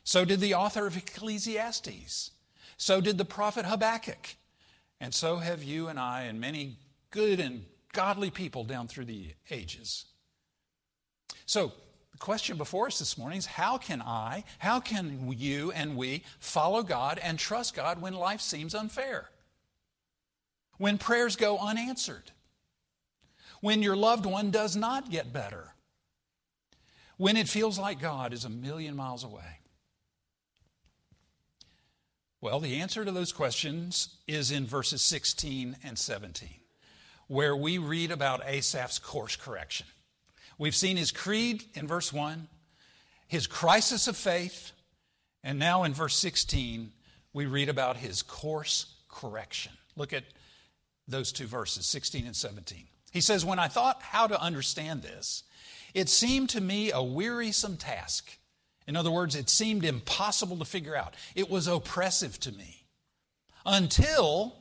So 0.05 0.25
did 0.25 0.41
the 0.41 0.55
author 0.55 0.87
of 0.87 0.97
Ecclesiastes. 0.97 2.31
So 2.77 3.01
did 3.01 3.19
the 3.19 3.25
prophet 3.25 3.67
Habakkuk. 3.67 4.37
And 5.01 5.13
so 5.15 5.37
have 5.37 5.63
you 5.63 5.89
and 5.89 5.99
I 5.99 6.23
and 6.23 6.41
many 6.41 6.77
good 7.11 7.41
and 7.41 7.65
godly 7.93 8.31
people 8.31 8.65
down 8.65 8.89
through 8.89 9.07
the 9.07 9.35
ages. 9.51 10.07
So, 11.47 11.73
question 12.21 12.59
before 12.59 12.87
us 12.87 12.99
this 12.99 13.19
morning 13.19 13.39
is 13.39 13.47
how 13.47 13.79
can 13.79 14.01
I, 14.03 14.45
how 14.59 14.79
can 14.79 15.33
you 15.37 15.73
and 15.73 15.97
we 15.97 16.23
follow 16.39 16.83
God 16.83 17.19
and 17.19 17.39
trust 17.39 17.75
God 17.75 18.01
when 18.01 18.15
life 18.15 18.41
seems 18.41 18.75
unfair? 18.75 19.31
When 20.79 20.99
prayers 20.99 21.35
go 21.35 21.59
unanswered? 21.59 22.31
When 23.61 23.83
your 23.83 23.97
loved 23.97 24.27
one 24.27 24.51
does 24.51 24.77
not 24.77 25.11
get 25.11 25.33
better? 25.33 25.75
When 27.17 27.37
it 27.37 27.49
feels 27.49 27.79
like 27.79 28.01
God 28.01 28.33
is 28.33 28.45
a 28.45 28.51
million 28.51 28.95
miles 28.95 29.25
away? 29.25 29.59
Well, 32.41 32.61
the 32.61 32.81
answer 32.81 33.05
to 33.05 33.13
those 33.13 33.33
questions 33.33 34.17
is 34.27 34.51
in 34.51 34.67
verses 34.67 35.03
16 35.03 35.77
and 35.85 35.99
17, 35.99 36.49
where 37.29 37.55
we 37.55 37.77
read 37.77 38.11
about 38.11 38.41
Asaph's 38.47 38.99
course 38.99 39.37
correction. 39.37 39.87
We've 40.61 40.77
seen 40.77 40.99
his 40.99 41.11
creed 41.11 41.65
in 41.73 41.89
verse 41.89 42.13
1, 42.13 42.47
his 43.29 43.47
crisis 43.47 44.07
of 44.09 44.15
faith, 44.15 44.73
and 45.43 45.59
now 45.59 45.85
in 45.85 45.95
verse 45.95 46.15
16, 46.17 46.93
we 47.33 47.47
read 47.47 47.71
about 47.71 47.97
his 47.97 48.21
course 48.21 48.95
correction. 49.09 49.73
Look 49.97 50.13
at 50.13 50.25
those 51.09 51.33
two 51.33 51.47
verses, 51.47 51.87
16 51.87 52.27
and 52.27 52.37
17. 52.37 52.85
He 53.11 53.23
says, 53.23 53.43
When 53.43 53.59
I 53.59 53.69
thought 53.69 54.03
how 54.03 54.27
to 54.27 54.39
understand 54.39 55.01
this, 55.01 55.45
it 55.95 56.11
seemed 56.11 56.51
to 56.51 56.61
me 56.61 56.93
a 56.93 57.03
wearisome 57.03 57.79
task. 57.79 58.37
In 58.87 58.97
other 58.97 59.11
words, 59.11 59.35
it 59.35 59.49
seemed 59.49 59.87
impossible 59.87 60.59
to 60.59 60.67
figure 60.67 60.95
out. 60.95 61.15
It 61.35 61.49
was 61.49 61.69
oppressive 61.69 62.39
to 62.41 62.53
me. 62.53 62.85
Until, 63.65 64.57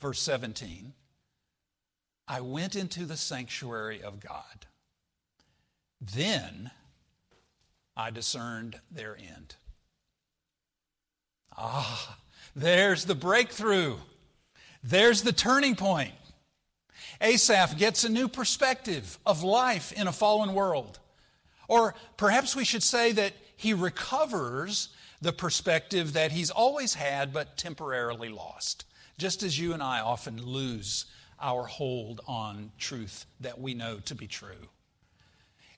verse 0.00 0.20
17, 0.20 0.94
I 2.26 2.40
went 2.40 2.74
into 2.74 3.04
the 3.04 3.16
sanctuary 3.16 4.02
of 4.02 4.18
God. 4.18 4.66
Then 6.02 6.72
I 7.96 8.10
discerned 8.10 8.80
their 8.90 9.16
end. 9.16 9.54
Ah, 11.56 12.18
there's 12.56 13.04
the 13.04 13.14
breakthrough. 13.14 13.96
There's 14.82 15.22
the 15.22 15.32
turning 15.32 15.76
point. 15.76 16.14
Asaph 17.20 17.78
gets 17.78 18.02
a 18.02 18.08
new 18.08 18.26
perspective 18.26 19.16
of 19.24 19.44
life 19.44 19.92
in 19.92 20.08
a 20.08 20.12
fallen 20.12 20.54
world. 20.54 20.98
Or 21.68 21.94
perhaps 22.16 22.56
we 22.56 22.64
should 22.64 22.82
say 22.82 23.12
that 23.12 23.34
he 23.56 23.72
recovers 23.72 24.88
the 25.20 25.32
perspective 25.32 26.14
that 26.14 26.32
he's 26.32 26.50
always 26.50 26.94
had 26.94 27.32
but 27.32 27.56
temporarily 27.56 28.28
lost, 28.28 28.86
just 29.18 29.44
as 29.44 29.56
you 29.56 29.72
and 29.72 29.82
I 29.82 30.00
often 30.00 30.44
lose 30.44 31.06
our 31.40 31.64
hold 31.64 32.20
on 32.26 32.72
truth 32.76 33.24
that 33.38 33.60
we 33.60 33.74
know 33.74 33.98
to 34.06 34.16
be 34.16 34.26
true. 34.26 34.68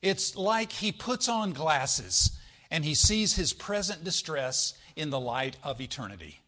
It's 0.04 0.36
like 0.36 0.70
he 0.70 0.92
puts 0.92 1.30
on 1.30 1.54
glasses 1.54 2.38
and 2.70 2.84
he 2.84 2.94
sees 2.94 3.36
his 3.36 3.54
present 3.54 4.04
distress 4.04 4.74
in 4.96 5.08
the 5.08 5.18
light 5.18 5.56
of 5.64 5.80
eternity. 5.80 6.40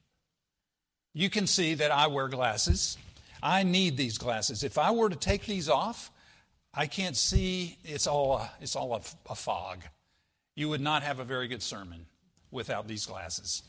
You 1.14 1.30
can 1.30 1.46
see 1.46 1.72
that 1.72 1.90
I 1.90 2.08
wear 2.08 2.28
glasses. 2.28 2.98
I 3.42 3.62
need 3.62 3.96
these 3.96 4.18
glasses. 4.18 4.62
If 4.62 4.76
I 4.76 4.90
were 4.90 5.08
to 5.08 5.16
take 5.16 5.46
these 5.46 5.70
off, 5.70 6.10
I 6.74 6.86
can't 6.86 7.16
see. 7.16 7.78
It's 7.82 8.06
all 8.06 8.36
a, 8.36 8.50
it's 8.60 8.76
all 8.76 8.94
a, 8.94 9.00
a 9.30 9.34
fog. 9.34 9.84
You 10.54 10.68
would 10.68 10.82
not 10.82 11.02
have 11.02 11.18
a 11.18 11.24
very 11.24 11.48
good 11.48 11.62
sermon 11.62 12.04
without 12.50 12.86
these 12.86 13.06
glasses. 13.06 13.62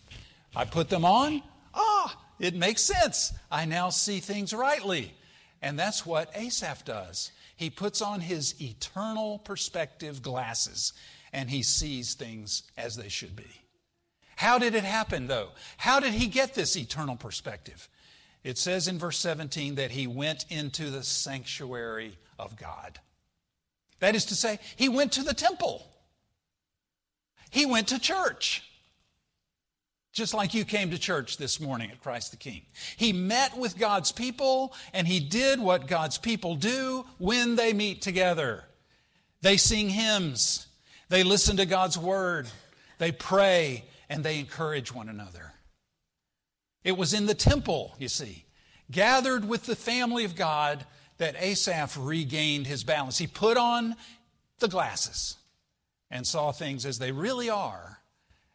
I 0.54 0.66
put 0.66 0.90
them 0.90 1.06
on. 1.06 1.42
Ah, 1.74 2.14
it 2.40 2.56
makes 2.56 2.82
sense. 2.82 3.32
I 3.50 3.64
now 3.64 3.90
see 3.92 4.20
things 4.20 4.54
rightly. 4.54 5.14
And 5.62 5.80
that's 5.80 6.06
what 6.06 6.36
Asaph 6.36 6.84
does. 6.84 7.32
He 7.58 7.70
puts 7.70 8.02
on 8.02 8.22
his 8.22 8.60
eternal 8.62 9.40
perspective 9.40 10.22
glasses 10.22 10.94
and 11.34 11.50
he 11.50 11.64
sees 11.64 12.14
things 12.14 12.64
as 12.78 12.96
they 12.96 13.10
should 13.10 13.36
be. 13.36 13.62
How 14.38 14.60
did 14.60 14.76
it 14.76 14.84
happen, 14.84 15.26
though? 15.26 15.50
How 15.78 16.00
did 16.00 16.14
he 16.14 16.28
get 16.28 16.54
this 16.54 16.78
eternal 16.78 17.16
perspective? 17.16 17.90
It 18.44 18.60
says 18.60 18.88
in 18.88 19.00
verse 19.00 19.18
17 19.18 19.76
that 19.76 19.92
he 19.92 20.06
went 20.06 20.46
into 20.50 20.92
the 20.92 21.04
sanctuary 21.04 22.18
of 22.38 22.56
God. 22.56 23.00
That 24.00 24.16
is 24.16 24.26
to 24.26 24.36
say, 24.36 24.60
he 24.76 24.88
went 24.88 25.12
to 25.14 25.24
the 25.24 25.34
temple. 25.34 25.88
He 27.50 27.66
went 27.66 27.88
to 27.88 28.00
church 28.00 28.64
just 30.18 30.34
like 30.34 30.56
you 30.56 30.66
came 30.66 30.90
to 30.90 30.98
church 30.98 31.38
this 31.38 31.60
morning 31.60 31.92
at 31.92 32.02
Christ 32.02 32.32
the 32.32 32.38
King. 32.38 32.64
He 32.96 33.14
met 33.14 33.56
with 33.56 33.78
God's 33.78 34.12
people 34.12 34.74
and 34.92 35.08
he 35.08 35.20
did 35.20 35.60
what 35.60 35.86
God's 35.86 36.18
people 36.18 36.56
do 36.56 37.06
when 37.20 37.56
they 37.56 37.72
meet 37.72 38.02
together. 38.02 38.64
They 39.44 39.58
sing 39.58 39.90
hymns, 39.90 40.66
they 41.10 41.24
listen 41.24 41.58
to 41.58 41.68
God's 41.68 42.00
word, 42.00 42.48
they 42.98 43.12
pray, 43.12 43.86
and 44.10 44.24
they 44.24 44.40
encourage 44.40 44.92
one 44.92 45.08
another. 45.08 45.54
It 46.84 46.98
was 46.98 47.14
in 47.14 47.28
the 47.28 47.36
temple, 47.36 47.94
you 48.00 48.08
see, 48.08 48.46
gathered 48.90 49.48
with 49.48 49.68
the 49.68 49.76
family 49.76 50.26
of 50.26 50.36
God, 50.36 50.84
that 51.20 51.36
Asaph 51.40 51.96
regained 51.96 52.66
his 52.66 52.84
balance. 52.84 53.20
He 53.20 53.28
put 53.28 53.56
on 53.56 53.96
the 54.58 54.68
glasses 54.68 55.36
and 56.10 56.26
saw 56.26 56.52
things 56.52 56.88
as 56.88 56.98
they 56.98 57.12
really 57.12 57.52
are, 57.52 58.00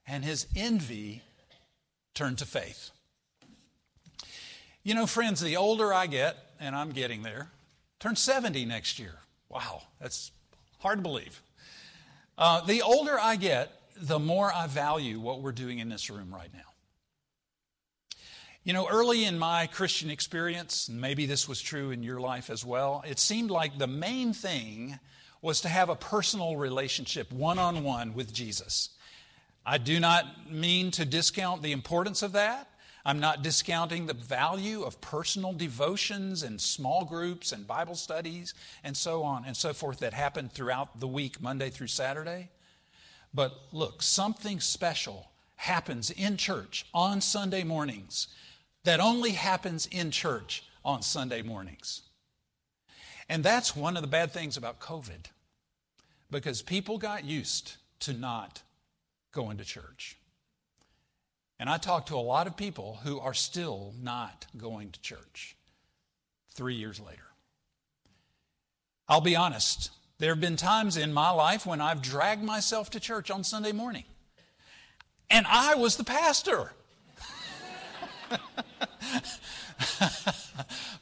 and 0.09 0.25
his 0.25 0.49
envy 0.57 1.23
turn 2.15 2.37
to 2.37 2.47
faith. 2.47 2.91
You 4.83 4.95
know, 4.95 5.07
friends, 5.07 5.41
the 5.41 5.57
older 5.57 5.93
I 5.93 6.07
get, 6.07 6.37
and 6.59 6.75
I'm 6.75 6.91
getting 6.91 7.23
there, 7.23 7.51
turn 8.01 8.17
70 8.17 8.65
next 8.65 8.99
year. 8.99 9.15
Wow, 9.49 9.83
that's 10.01 10.33
hard 10.81 10.99
to 10.99 11.03
believe. 11.03 11.41
Uh, 12.37 12.65
the 12.65 12.83
older 12.83 13.19
I 13.21 13.37
get, 13.37 13.73
the 13.97 14.19
more 14.19 14.53
I 14.53 14.67
value 14.67 15.21
what 15.21 15.41
we're 15.41 15.53
doing 15.53 15.79
in 15.79 15.89
this 15.89 16.11
room 16.11 16.35
right 16.35 16.53
now. 16.53 16.61
You 18.65 18.73
know, 18.73 18.89
early 18.89 19.25
in 19.25 19.39
my 19.39 19.67
Christian 19.67 20.09
experience, 20.11 20.89
maybe 20.89 21.27
this 21.27 21.49
was 21.49 21.61
true 21.61 21.91
in 21.91 22.03
your 22.03 22.21
life 22.21 22.49
as 22.49 22.65
well, 22.65 23.05
it 23.07 23.19
seemed 23.19 23.51
like 23.51 23.79
the 23.79 23.87
main 23.87 24.33
thing 24.33 24.99
was 25.41 25.61
to 25.63 25.69
have 25.69 25.89
a 25.89 25.97
personal 25.97 26.57
relationship 26.57 27.33
one 27.33 27.59
on 27.59 27.83
one 27.83 28.15
with 28.15 28.33
Jesus. 28.33 28.91
I 29.65 29.79
do 29.79 30.01
not 30.01 30.51
mean 30.51 30.91
to 30.93 31.05
discount 31.05 31.63
the 31.63 31.73
importance 31.73 32.23
of 32.23 32.33
that. 32.33 32.69
I'm 33.05 33.21
not 33.21 33.43
discounting 33.43 34.07
the 34.07 34.15
value 34.15 34.83
of 34.83 35.01
personal 35.01 35.53
devotions 35.53 36.43
and 36.43 36.61
small 36.61 37.05
groups 37.05 37.51
and 37.53 37.67
Bible 37.67 37.97
studies 37.97 38.55
and 38.85 38.97
so 38.97 39.25
on 39.25 39.45
and 39.45 39.57
so 39.57 39.73
forth 39.73 39.99
that 40.01 40.15
happen 40.15 40.49
throughout 40.49 41.01
the 41.01 41.09
week, 41.09 41.41
Monday 41.41 41.71
through 41.71 41.89
Saturday. 41.89 42.51
But 43.35 43.53
look, 43.73 44.03
something 44.03 44.61
special 44.61 45.31
happens 45.57 46.11
in 46.11 46.37
church 46.37 46.87
on 46.95 47.21
Sunday 47.21 47.65
mornings 47.65 48.29
that 48.85 49.01
only 49.01 49.33
happens 49.33 49.87
in 49.91 50.11
church 50.11 50.65
on 50.85 51.03
Sunday 51.03 51.43
mornings. 51.43 52.03
And 53.29 53.43
that's 53.43 53.75
one 53.75 53.97
of 53.97 54.03
the 54.03 54.09
bad 54.09 54.33
things 54.33 54.57
about 54.57 54.81
COVID 54.81 55.27
because 56.31 56.63
people 56.63 56.99
got 56.99 57.25
used 57.25 57.77
to 58.01 58.13
not 58.13 58.63
going 59.33 59.57
to 59.59 59.65
church. 59.65 60.17
And 61.59 61.69
I 61.71 61.79
talk 61.79 62.07
to 62.07 62.17
a 62.17 62.19
lot 62.19 62.47
of 62.47 62.57
people 62.57 63.01
who 63.05 63.21
are 63.21 63.35
still 63.35 63.95
not 64.01 64.47
going 64.57 64.91
to 64.91 65.01
church 65.01 65.57
three 66.55 66.75
years 66.75 67.01
later. 67.01 67.23
I'll 69.09 69.21
be 69.21 69.37
honest, 69.37 69.91
there 70.19 70.31
have 70.31 70.41
been 70.41 70.57
times 70.57 70.97
in 70.97 71.13
my 71.13 71.31
life 71.31 71.67
when 71.67 71.81
I've 71.81 72.03
dragged 72.03 72.43
myself 72.43 72.91
to 72.91 73.01
church 73.01 73.31
on 73.31 73.45
Sunday 73.45 73.73
morning, 73.73 74.05
and 75.31 75.47
I 75.49 75.75
was 75.75 75.97
the 75.97 76.05
pastor. 76.05 76.73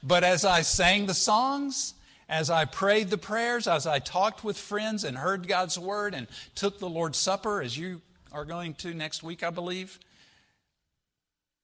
but 0.02 0.24
as 0.24 0.44
I 0.44 0.62
sang 0.62 1.06
the 1.06 1.14
songs, 1.14 1.94
as 2.28 2.50
I 2.50 2.64
prayed 2.64 3.10
the 3.10 3.18
prayers, 3.18 3.66
as 3.66 3.86
I 3.86 3.98
talked 3.98 4.44
with 4.44 4.56
friends 4.58 5.04
and 5.04 5.16
heard 5.16 5.48
God's 5.48 5.78
word 5.78 6.14
and 6.14 6.26
took 6.54 6.78
the 6.78 6.88
Lord's 6.88 7.18
Supper, 7.18 7.60
as 7.60 7.76
you 7.76 8.02
are 8.32 8.44
going 8.44 8.74
to 8.74 8.94
next 8.94 9.22
week, 9.22 9.42
I 9.42 9.50
believe, 9.50 9.98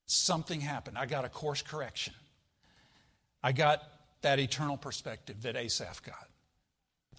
something 0.06 0.60
happened. 0.60 0.98
I 0.98 1.06
got 1.06 1.24
a 1.24 1.28
course 1.28 1.62
correction. 1.62 2.14
I 3.42 3.52
got 3.52 3.82
that 4.22 4.38
eternal 4.38 4.76
perspective 4.76 5.42
that 5.42 5.56
Asaph 5.56 6.02
got. 6.02 6.28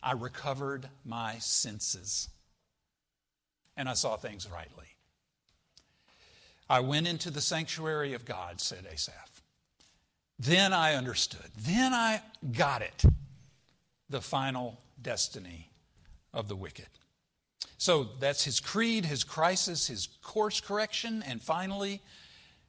I 0.01 0.13
recovered 0.13 0.89
my 1.05 1.37
senses 1.39 2.29
and 3.75 3.87
I 3.87 3.93
saw 3.93 4.17
things 4.17 4.49
rightly. 4.51 4.87
I 6.69 6.81
went 6.81 7.07
into 7.07 7.31
the 7.31 7.41
sanctuary 7.41 8.13
of 8.13 8.25
God, 8.25 8.59
said 8.59 8.85
Asaph. 8.91 9.41
Then 10.39 10.73
I 10.73 10.95
understood. 10.95 11.49
Then 11.57 11.93
I 11.93 12.21
got 12.51 12.81
it. 12.81 13.05
The 14.09 14.21
final 14.21 14.81
destiny 15.01 15.69
of 16.33 16.47
the 16.47 16.55
wicked. 16.55 16.87
So 17.77 18.07
that's 18.19 18.43
his 18.43 18.59
creed, 18.59 19.05
his 19.05 19.23
crisis, 19.23 19.87
his 19.87 20.07
course 20.23 20.59
correction, 20.59 21.23
and 21.25 21.41
finally, 21.41 22.01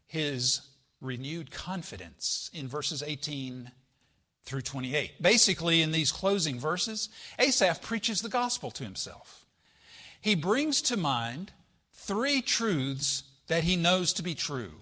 his 0.07 0.63
renewed 1.01 1.51
confidence 1.51 2.51
in 2.53 2.69
verses 2.69 3.03
18 3.03 3.71
through 4.45 4.63
28. 4.63 5.23
Basically, 5.23 5.83
in 5.83 5.93
these 5.93 6.13
closing 6.13 6.59
verses, 6.59 7.09
Asaph 7.39 7.83
preaches 7.83 8.23
the 8.23 8.29
gospel 8.29 8.71
to 8.73 8.85
himself. 8.85 9.45
He 10.21 10.35
brings 10.35 10.83
to 10.83 10.97
mind 10.97 11.53
three 11.93 12.41
truths 12.41 13.25
that 13.49 13.65
he 13.65 13.77
knows 13.77 14.13
to 14.15 14.23
be 14.23 14.35
true. 14.35 14.73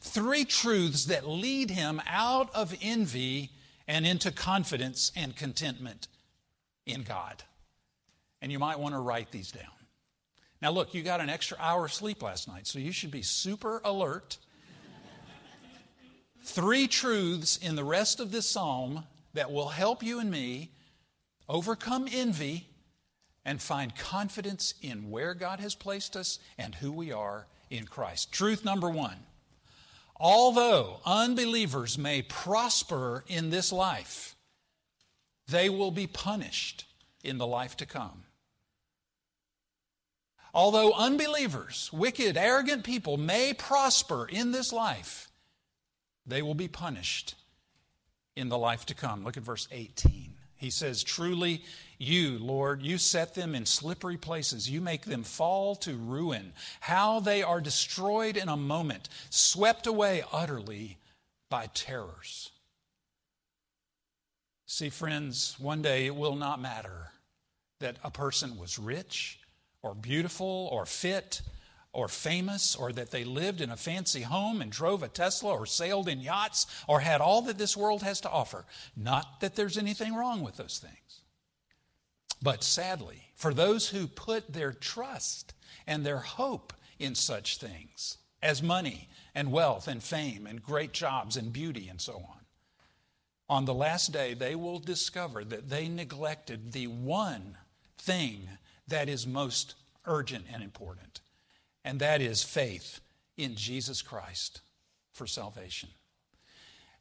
Three 0.00 0.44
truths 0.44 1.06
that 1.06 1.28
lead 1.28 1.70
him 1.70 2.02
out 2.06 2.54
of 2.54 2.76
envy 2.82 3.50
and 3.88 4.06
into 4.06 4.30
confidence 4.30 5.12
and 5.16 5.36
contentment 5.36 6.08
in 6.84 7.02
God. 7.02 7.44
And 8.46 8.52
you 8.52 8.60
might 8.60 8.78
want 8.78 8.94
to 8.94 9.00
write 9.00 9.32
these 9.32 9.50
down. 9.50 9.64
Now, 10.62 10.70
look, 10.70 10.94
you 10.94 11.02
got 11.02 11.20
an 11.20 11.28
extra 11.28 11.56
hour 11.60 11.86
of 11.86 11.92
sleep 11.92 12.22
last 12.22 12.46
night, 12.46 12.68
so 12.68 12.78
you 12.78 12.92
should 12.92 13.10
be 13.10 13.22
super 13.22 13.80
alert 13.84 14.38
three 16.44 16.86
truths 16.86 17.56
in 17.56 17.74
the 17.74 17.82
rest 17.82 18.20
of 18.20 18.30
this 18.30 18.48
psalm 18.48 19.02
that 19.34 19.50
will 19.50 19.70
help 19.70 20.00
you 20.00 20.20
and 20.20 20.30
me 20.30 20.70
overcome 21.48 22.06
envy 22.12 22.68
and 23.44 23.60
find 23.60 23.96
confidence 23.96 24.74
in 24.80 25.10
where 25.10 25.34
God 25.34 25.58
has 25.58 25.74
placed 25.74 26.14
us 26.14 26.38
and 26.56 26.72
who 26.76 26.92
we 26.92 27.10
are 27.10 27.48
in 27.68 27.86
Christ. 27.86 28.30
Truth 28.30 28.64
number 28.64 28.88
one 28.88 29.16
although 30.20 31.00
unbelievers 31.04 31.98
may 31.98 32.22
prosper 32.22 33.24
in 33.26 33.50
this 33.50 33.72
life, 33.72 34.36
they 35.48 35.68
will 35.68 35.90
be 35.90 36.06
punished 36.06 36.84
in 37.24 37.38
the 37.38 37.46
life 37.46 37.76
to 37.76 37.86
come. 37.86 38.22
Although 40.56 40.94
unbelievers, 40.94 41.90
wicked, 41.92 42.38
arrogant 42.38 42.82
people 42.82 43.18
may 43.18 43.52
prosper 43.52 44.26
in 44.26 44.52
this 44.52 44.72
life, 44.72 45.30
they 46.24 46.40
will 46.40 46.54
be 46.54 46.66
punished 46.66 47.34
in 48.34 48.48
the 48.48 48.56
life 48.56 48.86
to 48.86 48.94
come. 48.94 49.22
Look 49.22 49.36
at 49.36 49.42
verse 49.42 49.68
18. 49.70 50.32
He 50.54 50.70
says, 50.70 51.04
Truly, 51.04 51.62
you, 51.98 52.38
Lord, 52.38 52.80
you 52.80 52.96
set 52.96 53.34
them 53.34 53.54
in 53.54 53.66
slippery 53.66 54.16
places. 54.16 54.70
You 54.70 54.80
make 54.80 55.02
them 55.02 55.24
fall 55.24 55.74
to 55.76 55.94
ruin. 55.94 56.54
How 56.80 57.20
they 57.20 57.42
are 57.42 57.60
destroyed 57.60 58.38
in 58.38 58.48
a 58.48 58.56
moment, 58.56 59.10
swept 59.28 59.86
away 59.86 60.24
utterly 60.32 60.96
by 61.50 61.68
terrors. 61.74 62.50
See, 64.64 64.88
friends, 64.88 65.56
one 65.58 65.82
day 65.82 66.06
it 66.06 66.16
will 66.16 66.34
not 66.34 66.62
matter 66.62 67.10
that 67.80 67.98
a 68.02 68.10
person 68.10 68.56
was 68.56 68.78
rich 68.78 69.38
or 69.86 69.94
beautiful 69.94 70.68
or 70.72 70.84
fit 70.84 71.42
or 71.92 72.08
famous 72.08 72.74
or 72.76 72.92
that 72.92 73.10
they 73.10 73.24
lived 73.24 73.60
in 73.60 73.70
a 73.70 73.76
fancy 73.76 74.22
home 74.22 74.60
and 74.60 74.70
drove 74.70 75.02
a 75.02 75.08
Tesla 75.08 75.52
or 75.52 75.64
sailed 75.64 76.08
in 76.08 76.20
yachts 76.20 76.66
or 76.86 77.00
had 77.00 77.20
all 77.20 77.40
that 77.42 77.56
this 77.56 77.76
world 77.76 78.02
has 78.02 78.20
to 78.20 78.30
offer. 78.30 78.66
Not 78.96 79.40
that 79.40 79.54
there's 79.54 79.78
anything 79.78 80.14
wrong 80.14 80.42
with 80.42 80.56
those 80.56 80.78
things. 80.78 81.22
But 82.42 82.62
sadly, 82.62 83.30
for 83.34 83.54
those 83.54 83.88
who 83.88 84.08
put 84.08 84.52
their 84.52 84.72
trust 84.72 85.54
and 85.86 86.04
their 86.04 86.18
hope 86.18 86.72
in 86.98 87.14
such 87.14 87.58
things 87.58 88.18
as 88.42 88.62
money 88.62 89.08
and 89.34 89.52
wealth 89.52 89.88
and 89.88 90.02
fame 90.02 90.46
and 90.46 90.62
great 90.62 90.92
jobs 90.92 91.36
and 91.36 91.52
beauty 91.52 91.88
and 91.88 92.00
so 92.00 92.14
on, 92.14 92.40
on 93.48 93.64
the 93.64 93.74
last 93.74 94.12
day 94.12 94.34
they 94.34 94.54
will 94.54 94.80
discover 94.80 95.44
that 95.44 95.70
they 95.70 95.88
neglected 95.88 96.72
the 96.72 96.88
one 96.88 97.56
thing 97.96 98.48
that 98.88 99.08
is 99.08 99.26
most 99.26 99.74
urgent 100.04 100.44
and 100.52 100.62
important 100.62 101.20
and 101.86 102.00
that 102.00 102.20
is 102.20 102.42
faith 102.42 103.00
in 103.36 103.54
Jesus 103.54 104.02
Christ 104.02 104.60
for 105.12 105.24
salvation. 105.24 105.88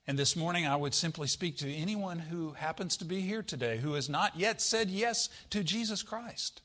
And 0.05 0.19
this 0.19 0.35
morning, 0.35 0.67
I 0.67 0.75
would 0.75 0.93
simply 0.93 1.27
speak 1.27 1.57
to 1.57 1.73
anyone 1.73 2.19
who 2.19 2.51
happens 2.51 2.95
to 2.97 3.05
be 3.05 3.21
here 3.21 3.41
today 3.41 3.77
who 3.77 3.93
has 3.93 4.07
not 4.07 4.37
yet 4.37 4.61
said 4.61 4.91
yes 4.91 5.27
to 5.49 5.63
Jesus 5.63 6.03
Christ. 6.03 6.61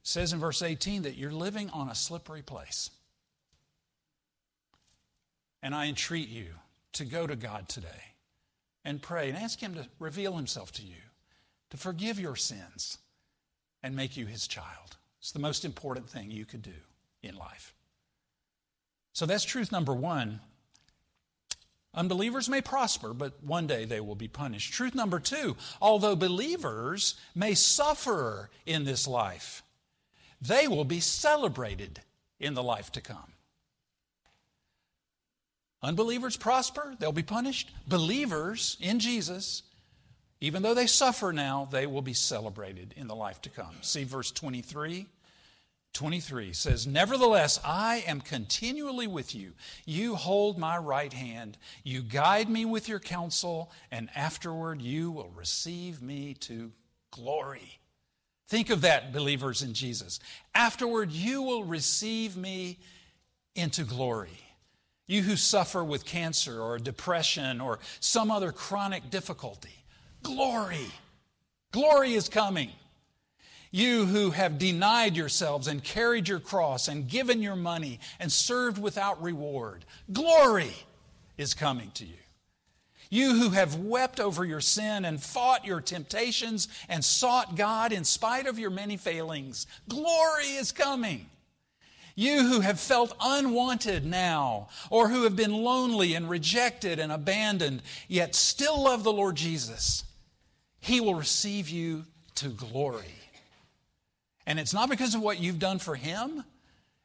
It 0.00 0.08
says 0.08 0.32
in 0.32 0.38
verse 0.38 0.62
18 0.62 1.02
that 1.02 1.16
you're 1.16 1.30
living 1.30 1.68
on 1.68 1.90
a 1.90 1.94
slippery 1.94 2.40
place. 2.40 2.88
And 5.62 5.74
I 5.74 5.86
entreat 5.86 6.30
you 6.30 6.46
to 6.94 7.04
go 7.04 7.26
to 7.26 7.36
God 7.36 7.68
today 7.68 8.14
and 8.86 9.02
pray 9.02 9.28
and 9.28 9.36
ask 9.36 9.60
Him 9.60 9.74
to 9.74 9.86
reveal 9.98 10.36
Himself 10.36 10.72
to 10.72 10.82
you, 10.82 10.96
to 11.68 11.76
forgive 11.76 12.18
your 12.18 12.36
sins, 12.36 12.96
and 13.84 13.94
make 13.94 14.16
you 14.16 14.24
His 14.24 14.48
child. 14.48 14.96
It's 15.20 15.30
the 15.30 15.38
most 15.38 15.64
important 15.64 16.08
thing 16.08 16.30
you 16.30 16.46
could 16.46 16.62
do 16.62 16.72
in 17.22 17.36
life. 17.36 17.74
So 19.12 19.26
that's 19.26 19.44
truth 19.44 19.70
number 19.70 19.94
one. 19.94 20.40
Unbelievers 21.94 22.48
may 22.48 22.60
prosper, 22.60 23.12
but 23.12 23.44
one 23.44 23.68
day 23.68 23.84
they 23.84 24.00
will 24.00 24.16
be 24.16 24.26
punished. 24.26 24.72
Truth 24.72 24.94
number 24.94 25.20
two 25.20 25.56
although 25.80 26.16
believers 26.16 27.14
may 27.34 27.54
suffer 27.54 28.50
in 28.66 28.84
this 28.84 29.06
life, 29.06 29.62
they 30.40 30.66
will 30.66 30.84
be 30.84 31.00
celebrated 31.00 32.00
in 32.40 32.54
the 32.54 32.62
life 32.62 32.90
to 32.92 33.00
come. 33.02 33.32
Unbelievers 35.82 36.38
prosper, 36.38 36.94
they'll 36.98 37.12
be 37.12 37.22
punished. 37.22 37.70
Believers 37.86 38.78
in 38.80 38.98
Jesus 38.98 39.62
even 40.44 40.62
though 40.62 40.74
they 40.74 40.86
suffer 40.86 41.32
now, 41.32 41.66
they 41.70 41.86
will 41.86 42.02
be 42.02 42.12
celebrated 42.12 42.92
in 42.98 43.06
the 43.06 43.14
life 43.14 43.40
to 43.42 43.48
come. 43.48 43.74
See 43.80 44.04
verse 44.04 44.30
23. 44.30 45.06
23 45.94 46.52
says, 46.52 46.86
Nevertheless, 46.86 47.58
I 47.64 48.04
am 48.06 48.20
continually 48.20 49.06
with 49.06 49.34
you. 49.34 49.52
You 49.86 50.16
hold 50.16 50.58
my 50.58 50.76
right 50.76 51.12
hand. 51.12 51.56
You 51.82 52.02
guide 52.02 52.50
me 52.50 52.66
with 52.66 52.90
your 52.90 52.98
counsel, 52.98 53.70
and 53.90 54.10
afterward 54.14 54.82
you 54.82 55.10
will 55.10 55.30
receive 55.30 56.02
me 56.02 56.34
to 56.40 56.72
glory. 57.10 57.78
Think 58.48 58.68
of 58.68 58.82
that, 58.82 59.14
believers 59.14 59.62
in 59.62 59.72
Jesus. 59.72 60.20
Afterward, 60.54 61.10
you 61.10 61.40
will 61.40 61.64
receive 61.64 62.36
me 62.36 62.80
into 63.54 63.84
glory. 63.84 64.44
You 65.06 65.22
who 65.22 65.36
suffer 65.36 65.82
with 65.82 66.04
cancer 66.04 66.60
or 66.60 66.78
depression 66.78 67.62
or 67.62 67.78
some 68.00 68.30
other 68.30 68.52
chronic 68.52 69.08
difficulty, 69.10 69.83
Glory. 70.24 70.88
Glory 71.70 72.14
is 72.14 72.28
coming. 72.28 72.70
You 73.70 74.06
who 74.06 74.30
have 74.30 74.58
denied 74.58 75.16
yourselves 75.16 75.68
and 75.68 75.82
carried 75.82 76.28
your 76.28 76.40
cross 76.40 76.88
and 76.88 77.08
given 77.08 77.42
your 77.42 77.56
money 77.56 78.00
and 78.18 78.32
served 78.32 78.78
without 78.78 79.22
reward, 79.22 79.84
glory 80.12 80.72
is 81.36 81.54
coming 81.54 81.90
to 81.94 82.04
you. 82.04 82.14
You 83.10 83.34
who 83.34 83.50
have 83.50 83.76
wept 83.76 84.18
over 84.18 84.44
your 84.44 84.60
sin 84.60 85.04
and 85.04 85.22
fought 85.22 85.64
your 85.64 85.80
temptations 85.80 86.68
and 86.88 87.04
sought 87.04 87.56
God 87.56 87.92
in 87.92 88.04
spite 88.04 88.46
of 88.46 88.58
your 88.58 88.70
many 88.70 88.96
failings, 88.96 89.66
glory 89.88 90.46
is 90.56 90.72
coming. 90.72 91.26
You 92.16 92.44
who 92.44 92.60
have 92.60 92.78
felt 92.78 93.16
unwanted 93.20 94.06
now, 94.06 94.68
or 94.88 95.08
who 95.08 95.24
have 95.24 95.34
been 95.34 95.52
lonely 95.52 96.14
and 96.14 96.30
rejected 96.30 97.00
and 97.00 97.10
abandoned, 97.10 97.82
yet 98.06 98.36
still 98.36 98.84
love 98.84 99.02
the 99.02 99.12
Lord 99.12 99.34
Jesus, 99.34 100.04
He 100.84 101.00
will 101.00 101.14
receive 101.14 101.68
you 101.68 102.04
to 102.36 102.48
glory. 102.48 103.14
And 104.46 104.60
it's 104.60 104.74
not 104.74 104.90
because 104.90 105.14
of 105.14 105.22
what 105.22 105.40
you've 105.40 105.58
done 105.58 105.78
for 105.78 105.94
Him, 105.94 106.44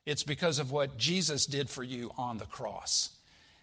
it's 0.06 0.24
because 0.24 0.60
of 0.60 0.72
what 0.72 0.98
Jesus 0.98 1.46
did 1.46 1.70
for 1.70 1.84
you 1.84 2.12
on 2.18 2.38
the 2.38 2.46
cross. 2.46 3.12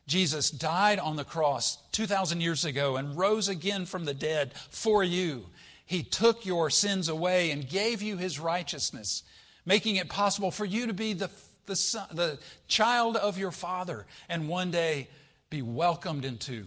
Jesus 0.06 0.50
died 0.50 0.98
on 0.98 1.16
the 1.16 1.24
cross 1.24 1.78
2,000 1.92 2.40
years 2.40 2.64
ago 2.64 2.96
and 2.96 3.18
rose 3.18 3.48
again 3.48 3.84
from 3.84 4.04
the 4.04 4.14
dead 4.14 4.52
for 4.70 5.04
you. 5.04 5.46
He 5.84 6.02
took 6.02 6.46
your 6.46 6.70
sins 6.70 7.08
away 7.08 7.50
and 7.50 7.68
gave 7.68 8.00
you 8.00 8.16
His 8.16 8.40
righteousness 8.40 9.22
making 9.66 9.96
it 9.96 10.08
possible 10.08 10.50
for 10.50 10.64
you 10.64 10.86
to 10.86 10.94
be 10.94 11.12
the, 11.12 11.28
the, 11.66 11.76
son, 11.76 12.06
the 12.12 12.38
child 12.68 13.16
of 13.16 13.36
your 13.36 13.50
Father 13.50 14.06
and 14.28 14.48
one 14.48 14.70
day 14.70 15.08
be 15.50 15.60
welcomed 15.60 16.24
into 16.24 16.66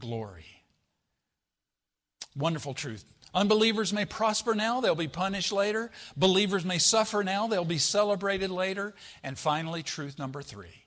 glory. 0.00 0.61
Wonderful 2.36 2.74
truth. 2.74 3.04
Unbelievers 3.34 3.92
may 3.92 4.04
prosper 4.04 4.54
now, 4.54 4.80
they'll 4.80 4.94
be 4.94 5.08
punished 5.08 5.52
later. 5.52 5.90
Believers 6.16 6.64
may 6.64 6.78
suffer 6.78 7.24
now, 7.24 7.46
they'll 7.46 7.64
be 7.64 7.78
celebrated 7.78 8.50
later. 8.50 8.94
And 9.22 9.38
finally, 9.38 9.82
truth 9.82 10.18
number 10.18 10.42
three. 10.42 10.84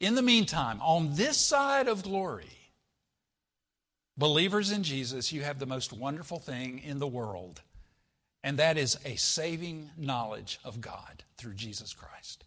In 0.00 0.14
the 0.14 0.22
meantime, 0.22 0.80
on 0.82 1.14
this 1.14 1.38
side 1.38 1.88
of 1.88 2.02
glory, 2.02 2.70
believers 4.16 4.70
in 4.70 4.82
Jesus, 4.82 5.32
you 5.32 5.42
have 5.42 5.58
the 5.58 5.66
most 5.66 5.92
wonderful 5.92 6.38
thing 6.38 6.80
in 6.84 6.98
the 6.98 7.06
world 7.06 7.62
and 8.44 8.58
that 8.58 8.78
is 8.78 8.98
a 9.04 9.16
saving 9.16 9.90
knowledge 9.96 10.58
of 10.64 10.80
God 10.80 11.24
through 11.36 11.54
Jesus 11.54 11.92
Christ. 11.92 12.44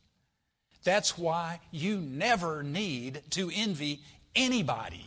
That's 0.84 1.18
why 1.18 1.60
you 1.70 1.98
never 1.98 2.64
need 2.64 3.22
to 3.32 3.52
envy 3.54 4.02
anybody. 4.36 5.06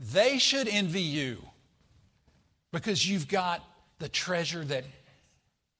They 0.00 0.38
should 0.38 0.68
envy 0.68 1.02
you 1.02 1.42
because 2.76 3.08
you've 3.08 3.26
got 3.26 3.64
the 4.00 4.08
treasure 4.08 4.62
that 4.62 4.84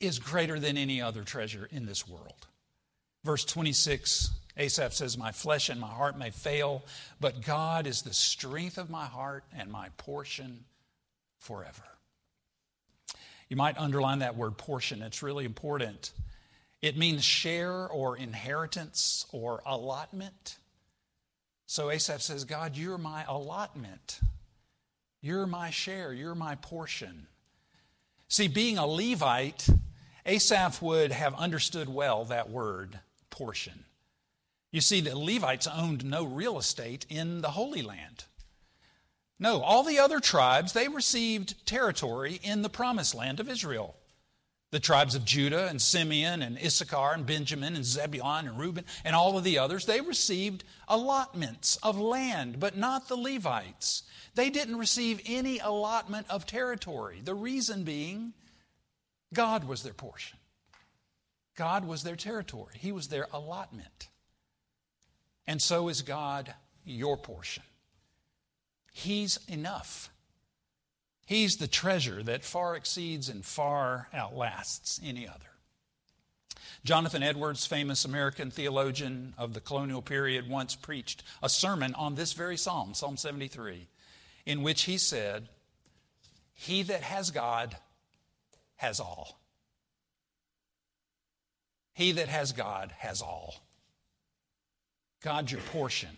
is 0.00 0.18
greater 0.18 0.58
than 0.58 0.78
any 0.78 1.02
other 1.02 1.24
treasure 1.24 1.68
in 1.70 1.84
this 1.84 2.08
world. 2.08 2.46
Verse 3.22 3.44
26, 3.44 4.30
Asaph 4.56 4.94
says, 4.94 5.18
My 5.18 5.30
flesh 5.30 5.68
and 5.68 5.78
my 5.78 5.90
heart 5.90 6.16
may 6.16 6.30
fail, 6.30 6.82
but 7.20 7.42
God 7.42 7.86
is 7.86 8.00
the 8.00 8.14
strength 8.14 8.78
of 8.78 8.88
my 8.88 9.04
heart 9.04 9.44
and 9.54 9.70
my 9.70 9.90
portion 9.98 10.64
forever. 11.38 11.82
You 13.50 13.56
might 13.56 13.76
underline 13.76 14.20
that 14.20 14.36
word 14.36 14.56
portion, 14.56 15.02
it's 15.02 15.22
really 15.22 15.44
important. 15.44 16.12
It 16.80 16.96
means 16.96 17.22
share 17.22 17.88
or 17.88 18.16
inheritance 18.16 19.26
or 19.32 19.62
allotment. 19.66 20.56
So 21.66 21.90
Asaph 21.90 22.22
says, 22.22 22.44
God, 22.44 22.74
you're 22.74 22.96
my 22.96 23.26
allotment. 23.28 24.18
You're 25.26 25.48
my 25.48 25.70
share. 25.70 26.12
You're 26.12 26.36
my 26.36 26.54
portion. 26.54 27.26
See, 28.28 28.46
being 28.46 28.78
a 28.78 28.86
Levite, 28.86 29.68
Asaph 30.24 30.80
would 30.80 31.10
have 31.10 31.34
understood 31.34 31.88
well 31.88 32.24
that 32.26 32.48
word, 32.48 33.00
portion. 33.28 33.86
You 34.70 34.80
see, 34.80 35.00
the 35.00 35.18
Levites 35.18 35.66
owned 35.66 36.04
no 36.04 36.22
real 36.22 36.58
estate 36.58 37.06
in 37.08 37.40
the 37.40 37.50
Holy 37.50 37.82
Land. 37.82 38.26
No, 39.36 39.62
all 39.62 39.82
the 39.82 39.98
other 39.98 40.20
tribes, 40.20 40.72
they 40.72 40.86
received 40.86 41.66
territory 41.66 42.38
in 42.44 42.62
the 42.62 42.68
promised 42.68 43.12
land 43.12 43.40
of 43.40 43.50
Israel. 43.50 43.96
The 44.72 44.80
tribes 44.80 45.14
of 45.14 45.24
Judah 45.24 45.68
and 45.68 45.80
Simeon 45.80 46.42
and 46.42 46.58
Issachar 46.58 47.12
and 47.14 47.24
Benjamin 47.24 47.76
and 47.76 47.84
Zebulun 47.84 48.48
and 48.48 48.58
Reuben 48.58 48.84
and 49.04 49.14
all 49.14 49.38
of 49.38 49.44
the 49.44 49.58
others, 49.58 49.86
they 49.86 50.00
received 50.00 50.64
allotments 50.88 51.76
of 51.82 51.98
land, 51.98 52.58
but 52.58 52.76
not 52.76 53.08
the 53.08 53.16
Levites. 53.16 54.02
They 54.34 54.50
didn't 54.50 54.76
receive 54.76 55.22
any 55.24 55.58
allotment 55.60 56.26
of 56.28 56.46
territory. 56.46 57.20
The 57.24 57.34
reason 57.34 57.84
being, 57.84 58.34
God 59.32 59.64
was 59.64 59.82
their 59.82 59.94
portion. 59.94 60.38
God 61.56 61.86
was 61.86 62.02
their 62.02 62.16
territory, 62.16 62.74
He 62.78 62.92
was 62.92 63.08
their 63.08 63.28
allotment. 63.32 64.08
And 65.46 65.62
so 65.62 65.88
is 65.88 66.02
God 66.02 66.52
your 66.84 67.16
portion. 67.16 67.62
He's 68.92 69.38
enough. 69.48 70.10
He's 71.26 71.56
the 71.56 71.66
treasure 71.66 72.22
that 72.22 72.44
far 72.44 72.76
exceeds 72.76 73.28
and 73.28 73.44
far 73.44 74.08
outlasts 74.14 75.00
any 75.04 75.28
other. 75.28 75.40
Jonathan 76.84 77.22
Edwards, 77.22 77.66
famous 77.66 78.04
American 78.04 78.52
theologian 78.52 79.34
of 79.36 79.52
the 79.52 79.60
colonial 79.60 80.02
period, 80.02 80.48
once 80.48 80.76
preached 80.76 81.24
a 81.42 81.48
sermon 81.48 81.94
on 81.94 82.14
this 82.14 82.32
very 82.32 82.56
psalm, 82.56 82.94
Psalm 82.94 83.16
73, 83.16 83.88
in 84.46 84.62
which 84.62 84.82
he 84.82 84.96
said, 84.96 85.48
He 86.54 86.82
that 86.84 87.02
has 87.02 87.32
God 87.32 87.76
has 88.76 89.00
all. 89.00 89.40
He 91.92 92.12
that 92.12 92.28
has 92.28 92.52
God 92.52 92.92
has 92.98 93.20
all. 93.20 93.56
God's 95.22 95.50
your 95.50 95.62
portion 95.62 96.16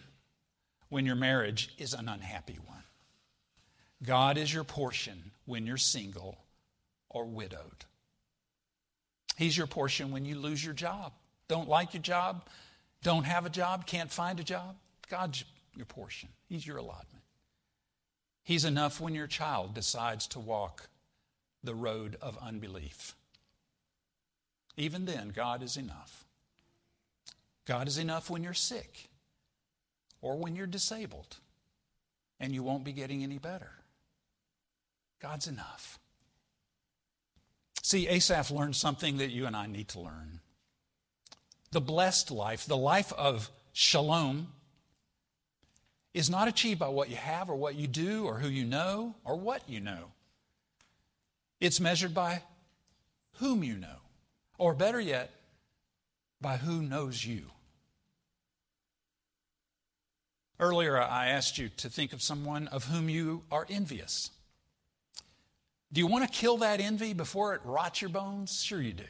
when 0.91 1.07
your 1.07 1.17
marriage 1.17 1.75
is 1.79 1.95
an 1.95 2.11
unhappy 2.11 2.59
one. 2.67 2.83
God 4.03 4.39
is 4.39 4.53
your 4.53 4.65
portion 4.65 5.33
when 5.45 5.67
you're 5.67 5.77
single 5.77 6.39
or 7.09 7.25
widowed. 7.25 7.85
He's 9.37 9.57
your 9.57 9.67
portion 9.67 10.11
when 10.11 10.25
you 10.25 10.37
lose 10.37 10.65
your 10.65 10.75
job. 10.75 11.13
Don't 11.49 11.69
like 11.69 11.95
your 11.95 12.03
job, 12.03 12.47
don't 13.03 13.25
have 13.25 13.47
a 13.47 13.51
job, 13.51 13.87
can't 13.87 14.11
find 14.11 14.39
a 14.39 14.45
job. 14.45 14.77
God's 15.09 15.45
your 15.75 15.87
portion. 15.87 16.29
He's 16.49 16.67
your 16.67 16.77
allotment. 16.77 17.25
He's 18.43 18.65
enough 18.65 19.01
when 19.01 19.15
your 19.15 19.27
child 19.27 19.75
decides 19.75 20.27
to 20.29 20.41
walk 20.41 20.89
the 21.63 21.75
road 21.75 22.17
of 22.21 22.39
unbelief. 22.43 23.15
Even 24.77 25.07
then, 25.07 25.33
God 25.35 25.63
is 25.63 25.77
enough. 25.77 26.25
God 27.67 27.89
is 27.89 27.99
enough 27.99 28.31
when 28.31 28.43
you're 28.43 28.55
sick 28.55 29.09
or 30.21 30.37
when 30.37 30.57
you're 30.57 30.67
disabled 30.67 31.37
and 32.41 32.55
you 32.55 32.63
won't 32.63 32.85
be 32.85 32.93
getting 32.93 33.23
any 33.23 33.39
better. 33.39 33.71
God's 35.21 35.47
enough. 35.47 35.99
See, 37.83 38.07
Asaph 38.07 38.51
learned 38.51 38.77
something 38.77 39.19
that 39.19 39.31
you 39.31 39.47
and 39.47 39.57
I 39.57 39.67
need 39.67 39.89
to 39.89 40.01
learn. 40.01 40.41
The 41.71 41.81
blessed 41.81 42.31
life, 42.31 42.67
the 42.67 42.77
life 42.77 43.13
of 43.13 43.51
shalom, 43.73 44.49
is 46.15 46.29
not 46.29 46.49
achieved 46.49 46.81
by 46.81 46.89
what 46.89 47.09
you 47.09 47.17
have 47.17 47.49
or 47.49 47.57
what 47.57 47.75
you 47.77 47.87
do 47.87 48.25
or 48.25 48.39
who 48.39 48.49
you 48.49 48.65
know 48.65 49.15
or 49.25 49.37
what 49.37 49.69
you 49.69 49.81
know. 49.81 50.13
It's 51.61 51.81
measured 51.81 52.15
by 52.15 52.43
whom 53.39 53.63
you 53.65 53.77
know, 53.77 54.01
or 54.59 54.75
better 54.75 55.01
yet, 55.01 55.31
by 56.41 56.57
who 56.57 56.83
knows 56.83 57.25
you. 57.25 57.45
Earlier, 60.61 61.01
I 61.01 61.29
asked 61.29 61.59
you 61.59 61.69
to 61.77 61.89
think 61.89 62.13
of 62.13 62.21
someone 62.21 62.67
of 62.69 62.85
whom 62.85 63.09
you 63.09 63.45
are 63.51 63.67
envious. 63.71 64.31
Do 65.93 66.01
you 66.01 66.07
want 66.07 66.25
to 66.25 66.39
kill 66.39 66.59
that 66.59 66.81
envy 66.81 67.15
before 67.15 67.55
it 67.55 67.63
rots 67.65 68.03
your 68.03 68.11
bones? 68.11 68.63
Sure, 68.63 68.81
you 68.81 68.93
do. 68.93 69.05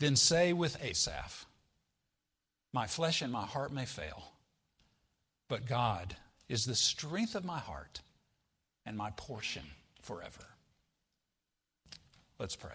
Then 0.00 0.16
say 0.16 0.52
with 0.52 0.82
Asaph, 0.82 1.46
My 2.72 2.86
flesh 2.86 3.22
and 3.22 3.32
my 3.32 3.46
heart 3.46 3.72
may 3.72 3.84
fail, 3.84 4.32
but 5.48 5.66
God 5.66 6.16
is 6.48 6.66
the 6.66 6.74
strength 6.74 7.34
of 7.34 7.44
my 7.44 7.58
heart 7.58 8.00
and 8.84 8.96
my 8.96 9.10
portion 9.16 9.62
forever. 10.00 10.44
Let's 12.38 12.56
pray. 12.56 12.70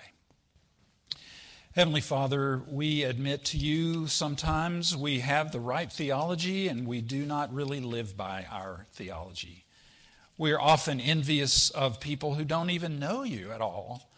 Heavenly 1.73 2.01
Father, 2.01 2.63
we 2.67 3.03
admit 3.03 3.45
to 3.45 3.57
you 3.57 4.07
sometimes 4.07 4.97
we 4.97 5.19
have 5.19 5.51
the 5.51 5.59
right 5.59 5.91
theology 5.91 6.69
and 6.69 6.87
we 6.87 7.01
do 7.01 7.23
not 7.25 7.53
really 7.53 7.81
live 7.81 8.17
by 8.17 8.47
our 8.49 8.87
theology. 8.93 9.66
We 10.37 10.51
are 10.51 10.59
often 10.59 10.99
envious 10.99 11.69
of 11.71 11.99
people 11.99 12.35
who 12.35 12.45
don't 12.45 12.69
even 12.69 12.99
know 12.99 13.23
you 13.23 13.51
at 13.51 13.61
all 13.61 14.11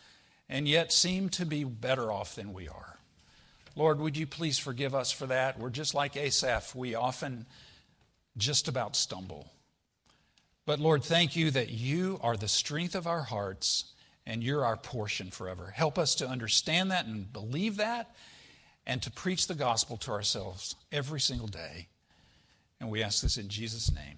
and 0.50 0.68
yet 0.68 0.92
seem 0.92 1.30
to 1.30 1.46
be 1.46 1.64
better 1.64 2.12
off 2.12 2.36
than 2.36 2.54
we 2.54 2.68
are. 2.68 3.00
Lord, 3.76 4.00
would 4.00 4.18
you 4.18 4.28
please 4.28 4.58
forgive 4.58 4.94
us 4.94 5.12
for 5.12 5.28
that? 5.28 5.58
We're 5.58 5.70
just 5.70 5.94
like 5.94 6.18
Asaph, 6.18 6.76
we 6.76 6.96
often 6.96 7.46
just 8.36 8.68
about 8.68 8.96
stumble. 8.96 9.52
But 10.66 10.80
Lord, 10.80 11.04
thank 11.04 11.36
you 11.36 11.52
that 11.52 11.70
you 11.70 12.20
are 12.22 12.36
the 12.36 12.48
strength 12.48 12.96
of 12.96 13.08
our 13.08 13.24
hearts 13.24 13.94
and 14.26 14.44
you're 14.44 14.66
our 14.66 14.78
portion 14.78 15.32
forever. 15.32 15.74
Help 15.76 15.98
us 15.98 16.16
to 16.16 16.28
understand 16.28 16.92
that 16.92 17.06
and 17.06 17.32
believe 17.32 17.78
that 17.78 18.16
and 18.86 19.02
to 19.02 19.12
preach 19.12 19.48
the 19.48 19.56
gospel 19.56 19.98
to 19.98 20.12
ourselves 20.12 20.76
every 20.92 21.22
single 21.22 21.48
day. 21.48 21.88
And 22.80 22.90
we 22.90 23.02
ask 23.02 23.22
this 23.22 23.38
in 23.38 23.50
Jesus' 23.50 23.92
name. 23.92 24.18